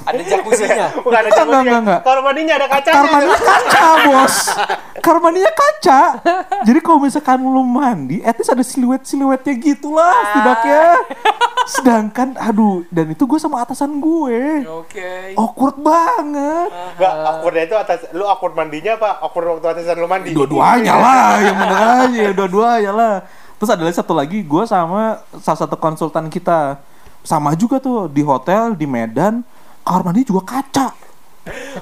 Ada 0.07 0.23
jacuzzinya. 0.23 0.87
Bukan 1.03 1.17
ada 1.19 1.27
Enggak, 1.27 1.43
jacuzzi. 1.43 1.59
enggak, 1.67 1.79
enggak. 1.83 1.99
Kamar 2.03 2.21
mandinya 2.23 2.53
ada 2.55 2.67
kacanya. 2.71 2.95
Kamar 2.95 3.11
mandinya 3.11 3.39
kaca, 3.43 3.85
bos. 4.07 4.35
Kamar 5.03 5.19
mandinya 5.19 5.51
kaca. 5.51 6.01
Jadi 6.63 6.79
kalau 6.79 6.99
misalkan 7.03 7.39
lu 7.43 7.63
mandi, 7.67 8.17
at 8.23 8.35
least 8.39 8.51
ada 8.55 8.63
siluet-siluetnya 8.63 9.53
gitu 9.59 9.91
lah 9.91 10.15
setidaknya. 10.31 10.83
Sedangkan, 11.67 12.27
aduh, 12.39 12.87
dan 12.87 13.11
itu 13.11 13.23
gue 13.27 13.39
sama 13.39 13.59
atasan 13.67 13.99
gue. 13.99 14.63
Oke. 14.63 15.35
Awkward 15.35 15.77
banget. 15.83 16.69
Enggak, 16.95 17.13
awkwardnya 17.27 17.63
itu 17.67 17.75
atas 17.75 17.99
lu 18.15 18.23
awkward 18.23 18.55
mandinya 18.55 18.95
apa 18.95 19.19
awkward 19.19 19.59
waktu 19.59 19.67
atasan 19.75 19.99
lu 19.99 20.07
mandi? 20.07 20.31
Dua-duanya 20.31 20.95
lah, 20.95 21.27
yang 21.43 21.55
bener 21.59 21.79
aja, 22.07 22.25
dua-duanya 22.31 22.91
lah. 22.95 23.15
Terus 23.59 23.73
ada 23.73 23.83
lagi 23.83 23.97
satu 23.99 24.13
lagi, 24.15 24.39
gue 24.45 24.63
sama 24.63 25.19
salah 25.43 25.59
satu 25.59 25.75
konsultan 25.75 26.31
kita. 26.31 26.79
Sama 27.27 27.51
juga 27.59 27.83
tuh, 27.83 28.07
di 28.07 28.23
hotel, 28.23 28.71
di 28.71 28.87
Medan, 28.87 29.43
kamar 29.87 30.03
mandi 30.03 30.27
juga 30.27 30.43
kaca. 30.43 30.87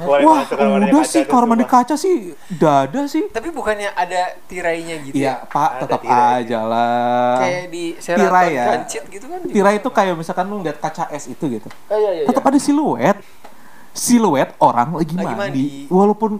Wah, 0.06 0.46
udah 0.46 0.94
kaca 0.94 1.02
sih 1.04 1.26
kamar 1.26 1.46
mandi 1.50 1.66
kaca 1.66 1.96
sih, 1.98 2.38
dada 2.54 3.10
sih. 3.10 3.26
Tapi 3.34 3.50
bukannya 3.50 3.90
ada 3.90 4.38
tirainya 4.46 5.02
gitu 5.02 5.18
Iya, 5.18 5.42
ya? 5.42 5.50
Pak, 5.50 5.70
Ada 5.72 5.82
tetap 5.82 6.02
aja 6.06 6.60
lah. 6.62 7.36
Kayak 7.42 7.64
di 7.74 7.84
Tirai 7.98 8.48
ya. 8.54 8.66
Gitu 8.86 9.26
kan? 9.26 9.40
juga 9.42 9.50
Tirai 9.50 9.76
itu 9.82 9.90
kayak 9.90 10.14
misalkan 10.14 10.46
lu 10.46 10.62
lihat 10.62 10.78
kaca 10.78 11.10
es 11.10 11.26
itu 11.26 11.42
gitu. 11.50 11.66
Oh, 11.90 11.98
iya, 11.98 12.12
iya, 12.14 12.22
iya. 12.22 12.28
Tetap 12.30 12.46
ada 12.46 12.60
siluet. 12.62 13.18
Siluet 13.90 14.54
orang 14.62 14.94
lagi, 14.94 15.18
Lagi 15.18 15.34
mandi. 15.34 15.36
mandi. 15.36 15.66
Walaupun 15.90 16.32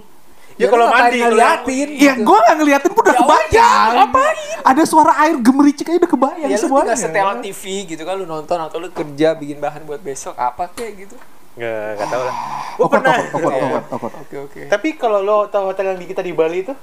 Ya 0.56 0.72
kalau 0.72 0.88
lu 0.88 0.92
ngapain 0.92 1.04
mandi 1.04 1.20
ngeliatin 1.20 1.88
Ya 2.00 2.14
gitu. 2.16 2.24
gue 2.32 2.38
gak 2.40 2.56
ngeliatin 2.56 2.92
pun 2.96 3.04
udah 3.04 3.12
Ya 3.12 3.20
kebayang 3.20 3.90
ngapain? 3.92 4.36
Ada 4.64 4.84
suara 4.88 5.14
air 5.20 5.36
gemericik 5.44 5.86
aja 5.92 6.00
udah 6.00 6.12
kebayang 6.16 6.48
Ya 6.48 6.56
lu 6.56 6.64
semuanya 6.64 6.96
tinggal 6.96 7.12
setelan 7.12 7.38
TV 7.44 7.64
gitu 7.84 8.04
kan 8.08 8.16
lu 8.16 8.24
nonton 8.24 8.56
atau 8.56 8.78
lu 8.80 8.88
kerja 8.88 9.36
bikin 9.36 9.60
bahan 9.60 9.84
buat 9.84 10.00
besok 10.00 10.32
apa 10.38 10.72
kayak 10.72 10.94
gitu. 10.96 11.16
Enggak, 11.56 11.88
enggak 11.94 12.08
tahu 12.10 12.24
lah. 12.24 12.36
Gua 12.76 12.84
Awkward, 12.84 12.92
pernah. 12.94 13.16
Iya. 13.16 13.32
awkward, 13.32 13.86
awkward. 13.90 14.14
Oke 14.20 14.36
oke. 14.42 14.60
Tapi 14.68 14.88
kalau 14.94 15.20
lo 15.20 15.38
tahu 15.48 15.64
hotel 15.66 15.86
yang 15.90 15.98
di 15.98 16.06
kita 16.06 16.20
di 16.20 16.32
Bali 16.32 16.62
itu, 16.62 16.74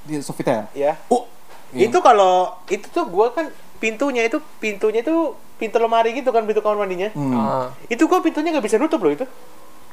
Di 0.00 0.16
Sofitel 0.18 0.64
ya. 0.72 0.96
Oh 1.06 1.28
iya. 1.70 1.86
Itu 1.86 2.00
kalau 2.00 2.56
itu 2.66 2.88
tuh 2.88 3.04
gua 3.04 3.28
kan 3.28 3.48
pintunya 3.76 4.24
itu 4.24 4.40
pintunya 4.56 5.00
itu 5.00 5.16
pintu 5.54 5.76
lemari 5.76 6.14
gitu 6.14 6.30
kan 6.30 6.42
pintu 6.42 6.58
kamar 6.58 6.80
mandinya. 6.80 7.12
Hmm. 7.12 7.34
Ah, 7.34 7.66
Itu 7.86 8.04
gua 8.04 8.18
pintunya 8.18 8.48
nggak 8.50 8.64
bisa 8.64 8.76
nutup 8.76 8.98
loh 8.98 9.12
itu. 9.12 9.26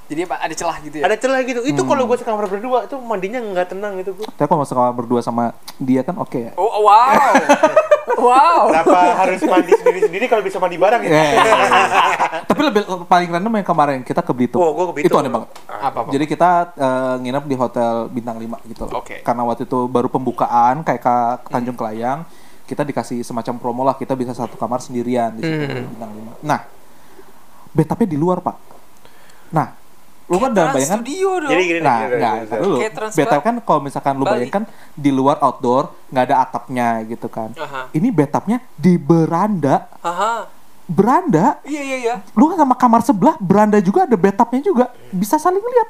jadi 0.06 0.22
apa 0.24 0.38
ada 0.38 0.54
celah 0.54 0.78
gitu 0.80 1.02
ya? 1.02 1.04
Ada 1.04 1.18
celah 1.18 1.42
gitu. 1.42 1.60
Itu 1.64 1.82
Hmm. 1.82 1.90
kalau 1.90 2.04
gua 2.06 2.14
sekamar 2.16 2.46
berdua 2.46 2.86
itu 2.86 2.96
mandinya 2.96 3.42
nggak 3.42 3.74
tenang 3.74 3.98
itu 3.98 4.14
gua. 4.14 4.30
Tapi 4.30 4.46
kalau 4.46 4.62
masuk 4.62 4.76
kamar 4.76 4.94
berdua 4.94 5.20
sama 5.20 5.52
dia 5.76 6.00
kan 6.00 6.16
oke 6.16 6.38
ya 6.40 6.52
Oh 6.56 6.86
wow. 6.86 7.12
wow. 8.18 8.70
Kenapa 8.70 9.00
harus 9.26 9.42
mandi 9.44 9.72
sendiri-sendiri 9.74 10.26
kalau 10.26 10.44
bisa 10.46 10.58
mandi 10.58 10.78
bareng 10.78 11.02
ya? 11.04 11.12
Tapi 12.50 12.62
lebih 12.62 12.82
paling 13.06 13.30
random 13.32 13.54
yang 13.58 13.68
kemarin 13.68 14.00
kita 14.02 14.22
ke 14.22 14.32
Belitung. 14.32 14.62
Oh, 14.62 14.72
gua 14.72 14.86
ke 14.92 15.02
Belitung. 15.02 15.12
Itu 15.12 15.22
aneh 15.22 15.32
banget. 15.34 15.50
Apa 15.68 15.98
apa? 16.06 16.10
Jadi 16.14 16.26
kita 16.26 16.50
eh, 16.76 17.16
nginep 17.26 17.44
di 17.46 17.56
hotel 17.58 17.94
bintang 18.10 18.38
5 18.38 18.72
gitu 18.72 18.82
loh. 18.88 19.02
Oke. 19.02 19.22
Karena 19.22 19.42
waktu 19.44 19.66
itu 19.66 19.80
baru 19.90 20.08
pembukaan 20.08 20.86
kayak 20.86 21.02
ke 21.02 21.16
Tanjung 21.50 21.78
Kelayang, 21.78 22.24
kita 22.66 22.82
dikasih 22.82 23.22
semacam 23.22 23.54
promo 23.62 23.82
lah, 23.86 23.94
kita 23.94 24.18
bisa 24.18 24.34
satu 24.34 24.58
kamar 24.58 24.82
sendirian 24.82 25.34
di 25.38 25.42
situ 25.46 25.66
Hmm. 25.66 25.86
bintang 25.94 26.12
5. 26.14 26.34
Nah, 26.42 26.60
bathtubnya 27.72 28.08
di 28.10 28.18
luar, 28.18 28.42
Pak. 28.42 28.58
Nah, 29.54 29.68
lu 30.26 30.36
kan 30.36 30.50
udah 30.52 30.66
Trans 30.66 30.76
bayangan 30.76 31.00
studio 31.00 31.30
dong. 31.38 31.52
Jadi 31.54 31.64
gini 31.64 31.80
Nah, 31.80 31.96
gini, 31.96 32.06
gini, 32.06 32.16
enggak, 32.16 32.34
gini, 32.34 32.46
gini. 32.66 32.86
Bathtub 33.16 33.38
Ba- 33.38 33.44
kan 33.44 33.56
kalau 33.62 33.80
misalkan 33.80 34.14
lu 34.16 34.24
Bali. 34.24 34.34
bayangkan 34.36 34.64
di 34.92 35.10
luar 35.10 35.38
outdoor 35.40 35.84
nggak 36.10 36.24
ada 36.24 36.36
atapnya 36.42 36.88
gitu 37.04 37.28
kan. 37.28 37.50
Aha. 37.56 37.82
Ini 37.92 38.08
bathtubnya 38.10 38.58
di 38.74 38.94
beranda, 38.96 39.86
Aha. 40.02 40.50
beranda. 40.86 41.62
Iya 41.62 41.82
iya 41.84 41.98
iya. 42.00 42.16
Lu 42.32 42.48
kan 42.48 42.58
sama 42.58 42.74
kamar 42.74 43.02
sebelah, 43.02 43.36
beranda 43.38 43.78
juga 43.80 44.04
ada 44.04 44.16
bathtubnya 44.16 44.62
juga. 44.62 44.86
Bisa 45.10 45.38
saling 45.38 45.62
lihat. 45.62 45.90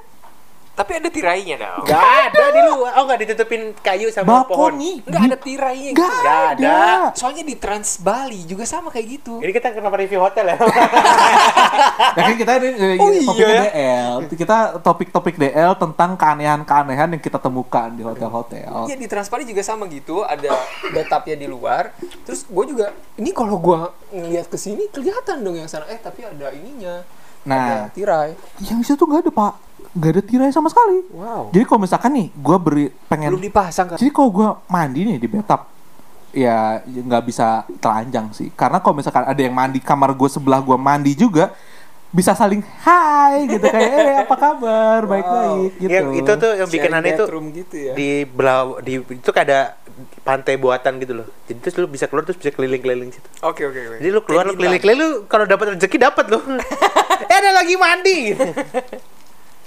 Tapi 0.76 0.92
ada 0.94 1.08
tirainya 1.08 1.56
dong. 1.56 1.88
Nggak 1.88 2.04
ada 2.28 2.46
di 2.52 2.62
luar. 2.68 2.92
Oh, 2.96 3.04
nggak 3.08 3.20
ditutupin 3.24 3.62
kayu 3.78 4.12
sama 4.12 4.44
pohon. 4.44 4.76
Balkoni. 4.76 5.00
Enggak 5.02 5.24
ada 5.26 5.38
tirainya 5.40 5.90
gitu. 5.90 6.04
Nggak 6.04 6.16
Nggak 6.20 6.44
ada. 6.52 6.68
ada. 6.68 7.16
Soalnya 7.16 7.44
di 7.44 7.56
Trans 7.56 7.90
Bali 7.98 8.44
juga 8.44 8.64
sama 8.64 8.92
kayak 8.92 9.08
gitu. 9.10 9.40
Ini 9.40 9.52
kita 9.52 9.72
kenapa 9.72 9.96
review 9.96 10.20
hotel 10.20 10.52
ya? 10.52 10.58
Ya 12.16 12.22
kan 12.24 12.36
kita 12.36 12.52
ini 12.58 12.68
eh, 12.72 12.98
Oh, 12.98 13.12
topiknya 13.12 13.48
iya. 13.48 13.64
DL. 13.66 14.14
Kita 14.30 14.58
topik-topik 14.80 15.36
DL 15.36 15.72
tentang 15.76 16.16
keanehan-keanehan 16.16 17.10
yang 17.10 17.22
kita 17.22 17.38
temukan 17.38 17.90
di 17.90 18.04
hotel-hotel. 18.04 18.88
Iya 18.88 18.96
di 18.96 19.08
Trans 19.08 19.28
Bali 19.28 19.44
juga 19.44 19.62
sama 19.62 19.88
gitu, 19.88 20.24
ada 20.24 20.56
bathtubnya 20.86 21.36
di 21.36 21.48
luar. 21.48 21.92
Terus 22.24 22.44
gue 22.44 22.66
juga, 22.68 22.86
ini 23.16 23.32
kalau 23.32 23.56
gue 23.58 23.80
ngelihat 24.14 24.48
ke 24.48 24.56
sini 24.56 24.88
kelihatan 24.90 25.40
dong 25.40 25.56
yang 25.56 25.68
sana. 25.68 25.88
Eh 25.88 25.98
tapi 25.98 26.24
ada 26.24 26.52
ininya, 26.52 27.04
Nah, 27.44 27.86
ada 27.86 27.94
tirai. 27.94 28.34
yang 28.60 28.82
situ 28.82 29.00
nggak 29.00 29.22
ada 29.22 29.32
pak, 29.32 29.54
nggak 29.96 30.12
ada 30.12 30.22
tirai 30.22 30.52
sama 30.52 30.68
sekali. 30.68 31.08
Wow. 31.16 31.56
Jadi 31.56 31.64
kalau 31.64 31.80
misalkan 31.88 32.12
nih, 32.12 32.28
gue 32.36 32.58
beri 32.60 32.86
pengen 33.08 33.32
Belum 33.32 33.46
dipasang 33.48 33.96
kan? 33.96 33.98
Jadi 33.98 34.12
kalau 34.12 34.30
gue 34.30 34.48
mandi 34.68 35.00
nih 35.08 35.18
di 35.18 35.28
bathtub, 35.32 35.62
ya 36.36 36.84
ya 36.84 37.02
nggak 37.02 37.24
bisa 37.24 37.64
telanjang 37.80 38.28
sih. 38.36 38.52
Karena 38.52 38.84
kalau 38.84 39.00
misalkan 39.00 39.24
ada 39.24 39.40
yang 39.40 39.56
mandi 39.56 39.80
kamar 39.80 40.12
gue 40.12 40.28
sebelah 40.28 40.60
gue 40.60 40.76
mandi 40.76 41.16
juga, 41.16 41.56
bisa 42.12 42.32
saling 42.32 42.64
hai 42.84 43.44
gitu 43.44 43.68
kayak 43.68 43.92
eh 43.92 44.16
apa 44.24 44.36
kabar 44.40 45.00
baik 45.04 45.28
baik 45.28 45.72
gitu. 45.84 45.92
Yang 45.92 46.08
itu 46.24 46.32
tuh 46.40 46.52
yang 46.56 46.70
bikin 46.72 46.92
aneh 46.96 47.12
tuh 47.16 47.28
gitu 47.52 47.76
ya. 47.76 47.92
di 47.92 48.24
belau 48.24 48.80
di 48.80 49.04
itu 49.04 49.30
kayak 49.36 49.48
ada 49.52 49.62
pantai 50.24 50.56
buatan 50.60 51.00
gitu 51.00 51.24
loh. 51.24 51.28
Jadi 51.48 51.60
terus 51.60 51.76
lu 51.80 51.88
bisa 51.88 52.08
keluar 52.08 52.24
terus 52.24 52.40
bisa 52.40 52.52
keliling-keliling 52.52 53.16
situ. 53.16 53.28
Oke 53.44 53.64
oke 53.68 53.80
oke. 53.80 53.98
Jadi 54.00 54.10
lu 54.12 54.22
keluar 54.24 54.44
lu 54.48 54.56
Kayak 54.56 54.60
bintang. 54.60 54.60
keliling-keliling 54.60 55.00
lu 55.00 55.10
kalau 55.28 55.46
dapat 55.48 55.66
rezeki 55.76 55.98
dapat 56.04 56.26
lu. 56.32 56.40
eh 57.32 57.36
ada 57.36 57.52
lagi 57.52 57.76
mandi. 57.80 58.20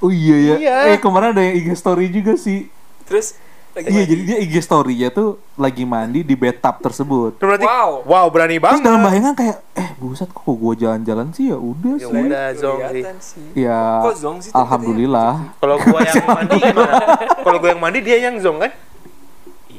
Oh 0.01 0.09
iya 0.09 0.37
ya. 0.39 0.55
Iya. 0.57 0.77
Eh 0.89 0.99
kemarin 0.99 1.31
ada 1.31 1.41
yang 1.41 1.55
IG 1.57 1.69
story 1.75 2.07
juga 2.09 2.35
sih. 2.35 2.71
Terus 3.03 3.35
lagi 3.71 3.87
Iya 3.87 3.95
mandi. 3.97 4.09
jadi 4.09 4.23
dia 4.25 4.39
IG 4.41 4.55
story-nya 4.61 5.09
tuh 5.09 5.29
lagi 5.55 5.83
mandi 5.83 6.21
di 6.21 6.35
bathtub 6.35 6.79
tersebut. 6.81 7.37
Terus 7.37 7.49
berarti 7.49 7.67
Wow. 7.67 7.91
wow 8.05 8.27
berani 8.27 8.57
Terus 8.57 8.65
banget. 8.65 8.83
dalam 8.85 9.01
bayangan 9.01 9.35
kayak 9.35 9.57
eh 9.75 9.89
buset 9.97 10.27
kok 10.29 10.43
gue 10.49 10.75
jalan-jalan 10.77 11.27
sih 11.31 11.45
ya 11.47 11.57
udah 11.57 11.95
Ya 11.95 12.03
sih. 12.05 12.23
udah 12.25 12.45
zong 12.55 12.79
sih. 13.21 13.47
Ya 13.55 13.81
Kok 14.01 14.15
zong 14.17 14.37
sih 14.41 14.51
alhamdulillah. 14.53 15.33
Kalau 15.57 15.77
gua 15.79 16.01
yang 16.01 16.27
mandi 16.33 16.57
gimana? 16.59 16.95
Kalau 17.39 17.59
gua 17.59 17.69
yang 17.69 17.81
mandi 17.81 17.99
dia 18.01 18.17
yang 18.21 18.37
zong 18.39 18.59
kan? 18.59 18.73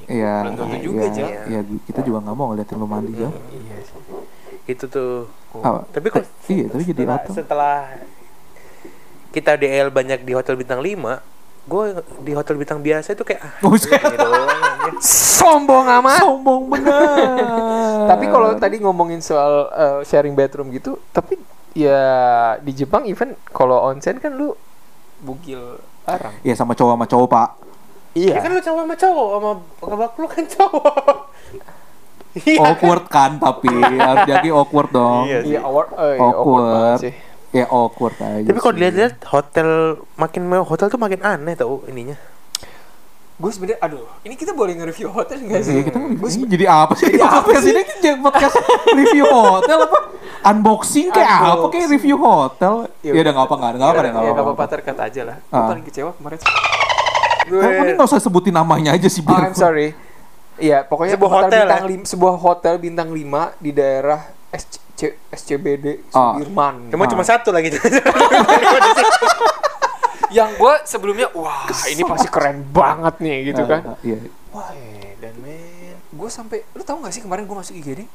Iya. 0.06 0.36
Belum 0.42 0.56
tentu 0.58 0.78
juga, 0.82 1.02
iya, 1.02 1.14
Jal. 1.14 1.28
iya, 1.46 1.60
kita 1.86 2.00
juga 2.02 2.18
nggak 2.20 2.34
mau 2.34 2.50
ngeliatin 2.50 2.76
lu 2.76 2.88
mandi 2.88 3.14
ya. 3.14 3.30
Iya 3.30 3.78
sih. 3.84 4.00
Itu 4.68 4.86
tuh. 4.86 5.30
Apa? 5.56 5.86
Tapi 5.88 6.08
kok 6.08 6.24
iya, 6.46 6.66
tapi 6.66 6.82
jadi 6.84 7.02
setelah, 7.06 7.20
setelah 7.30 7.76
kita 9.30 9.56
DL 9.56 9.94
banyak 9.94 10.26
di 10.26 10.34
hotel 10.34 10.58
bintang 10.58 10.82
5 10.82 11.40
gue 11.70 11.84
di 12.26 12.34
hotel 12.34 12.58
bintang 12.58 12.82
biasa 12.82 13.14
itu 13.14 13.22
kayak 13.22 13.42
ah, 13.46 13.54
Oh, 13.62 13.78
doang. 14.18 14.98
Sombong 15.06 15.86
amat. 16.02 16.26
Sombong 16.26 16.66
bener. 16.66 18.10
tapi 18.10 18.26
kalau 18.26 18.58
tadi 18.58 18.82
ngomongin 18.82 19.22
soal 19.22 19.70
uh, 19.70 20.02
sharing 20.02 20.34
bedroom 20.34 20.74
gitu, 20.74 20.98
tapi 21.14 21.38
ya 21.78 22.02
di 22.66 22.74
Jepang 22.74 23.06
even 23.06 23.38
kalau 23.54 23.86
onsen 23.86 24.18
kan 24.18 24.34
lu 24.34 24.58
bugil 25.22 25.78
barang. 26.10 26.42
ya 26.42 26.58
sama 26.58 26.74
cowok 26.74 26.98
sama 26.98 27.06
cowok 27.06 27.28
pak. 27.30 27.50
ya 28.18 28.42
kan 28.42 28.50
lu 28.50 28.62
cowok 28.66 28.82
sama 28.82 28.96
cowok 28.98 29.28
sama 29.30 29.52
kebak 29.78 30.12
lu 30.18 30.28
kan 30.28 30.46
cowok 30.50 31.16
iya 32.50 32.58
awkward 32.62 33.04
kan 33.10 33.32
tapi 33.38 33.70
harus 33.78 34.26
jadi 34.26 34.48
awkward 34.50 34.90
dong. 34.90 35.26
Iya 35.30 35.40
sih. 35.46 35.54
Iya, 35.54 35.60
awkward, 35.62 35.90
eh, 35.98 36.14
iya, 36.18 36.22
awkward 36.22 36.66
banget 36.66 36.90
awkward. 36.90 37.04
sih. 37.06 37.14
Ya 37.52 37.66
awkward 37.66 38.14
aja. 38.16 38.46
tapi 38.46 38.58
kalau 38.58 38.72
sih. 38.72 38.78
dilihat-lihat 38.78 39.16
hotel 39.26 39.70
makin 40.16 40.42
mewah 40.44 40.64
hotel 40.64 40.86
tuh 40.86 40.98
makin 40.98 41.18
aneh 41.20 41.54
tau 41.54 41.82
ininya 41.86 42.14
Gue 43.36 43.50
sebenernya, 43.50 43.80
aduh, 43.80 44.04
ini 44.22 44.36
kita 44.36 44.52
boleh 44.52 44.76
nge-review 44.76 45.08
hotel 45.10 45.40
nggak 45.40 45.64
sih? 45.64 45.72
Iya, 45.72 45.84
kita 45.86 45.96
Gua 46.12 46.28
ini 46.28 46.44
jadi 46.46 46.66
apa 46.68 46.92
sih? 46.94 47.08
Jadi 47.08 47.24
podcast 47.24 47.66
ini 47.66 47.82
kan 47.82 47.98
jadi 47.98 48.18
podcast 48.20 48.56
review 48.92 49.26
hotel 49.26 49.78
apa? 49.80 49.98
Unboxing 50.46 51.08
kayak 51.10 51.32
apa 51.32 51.48
Unboxing. 51.48 51.72
kayak 51.72 51.88
review 51.90 52.16
hotel? 52.20 52.74
Ya 53.00 53.12
Ya 53.12 53.22
udah 53.24 53.32
nggak 53.32 53.46
apa 53.46 53.56
nggak 53.56 53.70
ada 53.70 53.78
nggak 53.80 53.90
apa 53.90 54.02
deh 54.02 54.12
Ya 54.12 54.20
apa. 54.30 54.42
apa-apa 54.44 54.64
terkat 54.68 54.98
aja 55.00 55.22
lah. 55.24 55.38
Gue 55.42 55.56
Ah. 55.56 55.68
paling 55.72 55.84
kecewa 55.84 56.12
kemarin. 56.14 56.38
Kan 57.50 57.72
ini 57.80 57.92
nggak 57.96 58.06
usah 58.06 58.20
sebutin 58.20 58.54
namanya 58.54 58.92
aja 58.92 59.08
sih 59.08 59.24
Oh. 59.24 59.40
I'm 59.40 59.56
sorry. 59.56 59.96
Iya, 60.58 60.84
pokoknya 60.84 61.16
Sebuah 61.16 61.32
hotel, 61.32 61.48
hotel, 61.48 61.60
bintang 61.64 61.80
ya? 61.80 61.88
lim- 61.88 62.04
sebuah 62.06 62.36
hotel 62.36 62.74
bintang 62.76 63.08
5 63.10 63.24
di 63.58 63.72
daerah 63.72 64.20
SC, 64.52 64.79
SCBD 65.30 65.86
Ah. 66.12 66.36
Sudirman. 66.36 66.90
cuma 66.90 67.04
Ah. 67.04 67.10
cuma 67.10 67.24
satu 67.24 67.50
lagi 67.50 67.72
Yang 70.30 70.50
gue 70.56 70.74
sebelumnya 70.86 71.28
wah, 71.34 71.66
ini 71.86 72.06
pasti 72.06 72.30
keren 72.30 72.62
banget 72.66 73.18
nih 73.18 73.50
gitu 73.50 73.66
kan. 73.66 73.82
Ah, 73.84 73.98
Iya. 74.00 74.30
Wah, 74.50 74.70
dan 75.18 75.34
men, 75.42 75.98
gue 75.98 76.30
sampai 76.30 76.62
lu 76.70 76.84
tahu 76.84 77.02
gak 77.02 77.10
sih 77.12 77.22
kemarin 77.22 77.50
gue 77.50 77.58
masuk 77.58 77.74
IGD? 77.76 78.06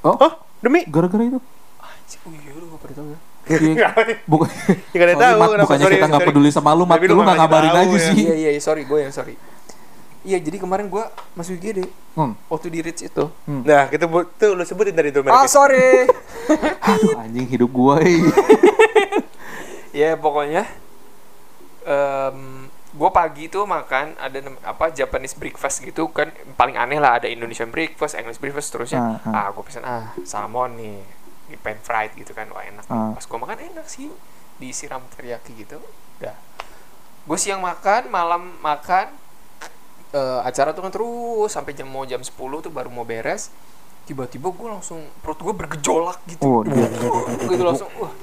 Oh, 0.00 0.16
oh 0.18 0.32
demi 0.58 0.88
gara-gara 0.88 1.20
itu. 1.20 1.36
Anjir, 1.78 2.18
oh 2.22 2.32
iya 2.32 2.50
lu 2.50 2.64
gak 2.66 2.80
pernah 2.80 2.96
tahu 2.96 3.06
ya? 3.06 3.18
Iya. 3.44 3.88
Bukan. 4.30 4.48
Ya, 4.96 5.04
tahu 5.12 5.36
Mat, 5.36 5.48
bukannya 5.60 5.84
Sorry, 5.84 5.96
kita 6.00 6.06
nggak 6.08 6.24
peduli 6.24 6.48
sama 6.48 6.72
lu, 6.72 6.88
Mat. 6.88 6.96
Lu 6.98 7.20
nggak 7.20 7.36
ngabarin 7.36 7.70
tahu 7.70 7.84
aja 7.84 7.92
ya. 7.92 8.00
sih. 8.00 8.16
Iya 8.18 8.34
iya 8.34 8.50
iya, 8.50 8.60
sorry 8.60 8.88
gue 8.88 8.98
yang 8.98 9.12
sorry. 9.12 9.36
Iya 10.24 10.40
jadi 10.40 10.56
kemarin 10.56 10.88
gue 10.88 11.04
masuk 11.32 11.54
IGD 11.54 11.84
Hmm. 12.14 12.32
waktu 12.46 12.68
di 12.68 12.78
Ritz 12.78 13.02
itu. 13.02 13.26
nah 13.44 13.86
kita 13.86 14.06
bu- 14.06 14.30
tuh 14.30 14.54
lu 14.54 14.62
sebutin 14.62 14.92
tadi 14.92 15.10
itu 15.10 15.20
Ah 15.20 15.24
mereknya 15.36 15.50
sorry. 15.50 16.06
Aduh, 16.88 17.18
anjing 17.18 17.44
hidup 17.46 17.68
gua. 17.68 17.98
eh. 17.98 18.22
ya 19.92 20.14
pokoknya 20.14 20.64
em 21.84 22.38
gue 22.90 23.10
pagi 23.10 23.44
tuh 23.48 23.66
makan 23.66 24.14
ada 24.16 24.38
apa 24.62 24.88
Japanese 24.88 25.34
breakfast 25.34 25.82
gitu 25.82 26.06
kan 26.08 26.30
paling 26.54 26.74
aneh 26.74 26.96
lah 26.96 27.18
ada 27.18 27.26
Indonesian 27.26 27.68
breakfast 27.68 28.14
English 28.14 28.38
breakfast 28.38 28.70
terusnya 28.70 29.18
Ah, 29.20 29.34
ah 29.36 29.50
gue 29.50 29.60
pesen 29.60 29.82
ah 29.82 30.14
salmon 30.22 30.72
nih 30.72 31.02
di 31.44 31.56
pan 31.56 31.74
fried 31.76 32.14
gitu 32.14 32.30
kan 32.30 32.46
wah 32.48 32.62
enak. 32.62 32.86
Ah. 32.86 33.10
pas 33.12 33.20
gue 33.20 33.36
makan 33.36 33.58
enak 33.60 33.84
sih 33.84 34.06
disiram 34.56 35.02
teriyaki 35.10 35.58
gitu 35.58 35.82
udah 36.16 36.38
gue 37.20 37.36
siang 37.36 37.58
makan 37.60 38.06
malam 38.08 38.54
makan 38.60 39.10
Eh, 40.14 40.40
acara 40.46 40.70
tuh 40.70 40.78
kan 40.78 40.94
terus 40.94 41.50
sampai 41.50 41.74
jam 41.74 41.90
mau 41.90 42.06
jam 42.06 42.22
10 42.22 42.30
tuh 42.30 42.70
baru 42.70 42.86
mau 42.86 43.02
beres 43.02 43.50
tiba-tiba 44.04 44.46
gue 44.46 44.68
langsung 44.70 45.02
perut 45.18 45.34
gue 45.36 45.50
bergejolak 45.50 46.22
Oh, 46.38 46.62
gitu 46.62 46.70
iya. 46.70 46.86
gitu 47.50 47.64
langsung 47.64 47.90
wah 47.98 48.14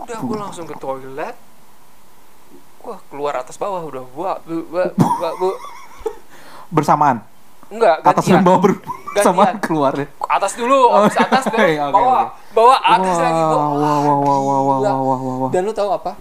udah 0.00 0.16
gue 0.16 0.36
langsung 0.38 0.64
ke 0.64 0.72
toilet 0.74 1.36
wah 2.80 2.96
keluar 3.08 3.36
atas 3.36 3.60
bawah 3.60 3.84
udah 3.84 4.00
gua 4.06 4.40
bu, 4.40 4.64
bu, 4.64 4.80
bu. 5.36 5.50
bersamaan 6.70 7.20
enggak 7.68 8.00
atas 8.00 8.24
gantian 8.24 8.32
dan 8.34 8.44
bawah 8.44 8.60
bersamaan 9.12 9.56
keluar 9.60 9.92
ya 9.92 10.06
atas 10.30 10.52
dulu 10.56 10.88
habis 10.90 11.16
atas 11.16 11.44
Oke, 11.52 11.68
oke, 11.74 11.92
bawah 11.92 12.22
oke. 12.22 12.54
bawah 12.56 12.78
atas 12.80 13.16
lagi 13.18 13.42
Wah, 13.42 13.48
bawah 13.50 13.68
wah, 13.68 13.98
wah, 14.00 14.16
wah, 14.16 14.38
wah, 14.40 14.40
wah, 14.40 14.78
Gila. 14.78 14.88
wah, 14.88 14.96
wah, 14.96 15.18
wah, 15.18 15.36
wah. 15.38 15.50
dan 15.52 15.60
lu 15.64 15.72
tahu 15.72 15.90
apa 15.90 16.12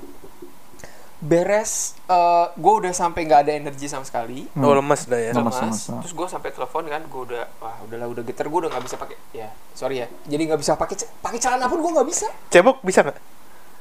beres 1.24 1.96
eh 2.12 2.46
gue 2.52 2.74
udah 2.84 2.92
sampai 2.92 3.24
nggak 3.24 3.48
ada 3.48 3.52
energi 3.56 3.88
sama 3.88 4.04
sekali. 4.04 4.44
Hmm. 4.52 4.68
Oh 4.68 4.76
lemes 4.76 5.08
dah 5.08 5.16
ya. 5.16 5.32
Lemes, 5.32 5.56
lemas 5.56 5.58
lemes, 5.64 5.80
ah. 5.88 6.00
terus 6.04 6.14
gue 6.14 6.28
sampai 6.28 6.50
telepon 6.52 6.84
kan 6.92 7.02
gue 7.08 7.22
udah 7.32 7.44
wah 7.64 7.80
udahlah 7.88 8.08
udah 8.12 8.24
geter 8.28 8.52
gue 8.52 8.60
udah 8.68 8.72
nggak 8.76 8.84
bisa 8.84 8.96
pakai 9.00 9.16
ya 9.32 9.48
sorry 9.72 10.04
ya. 10.04 10.08
Jadi 10.28 10.42
nggak 10.52 10.60
bisa 10.60 10.76
pakai 10.76 11.00
pakai 11.24 11.40
celana 11.40 11.72
pun 11.72 11.80
gue 11.80 11.92
nggak 11.96 12.08
bisa. 12.12 12.28
Cebok 12.52 12.84
bisa 12.84 13.08
nggak? 13.08 13.20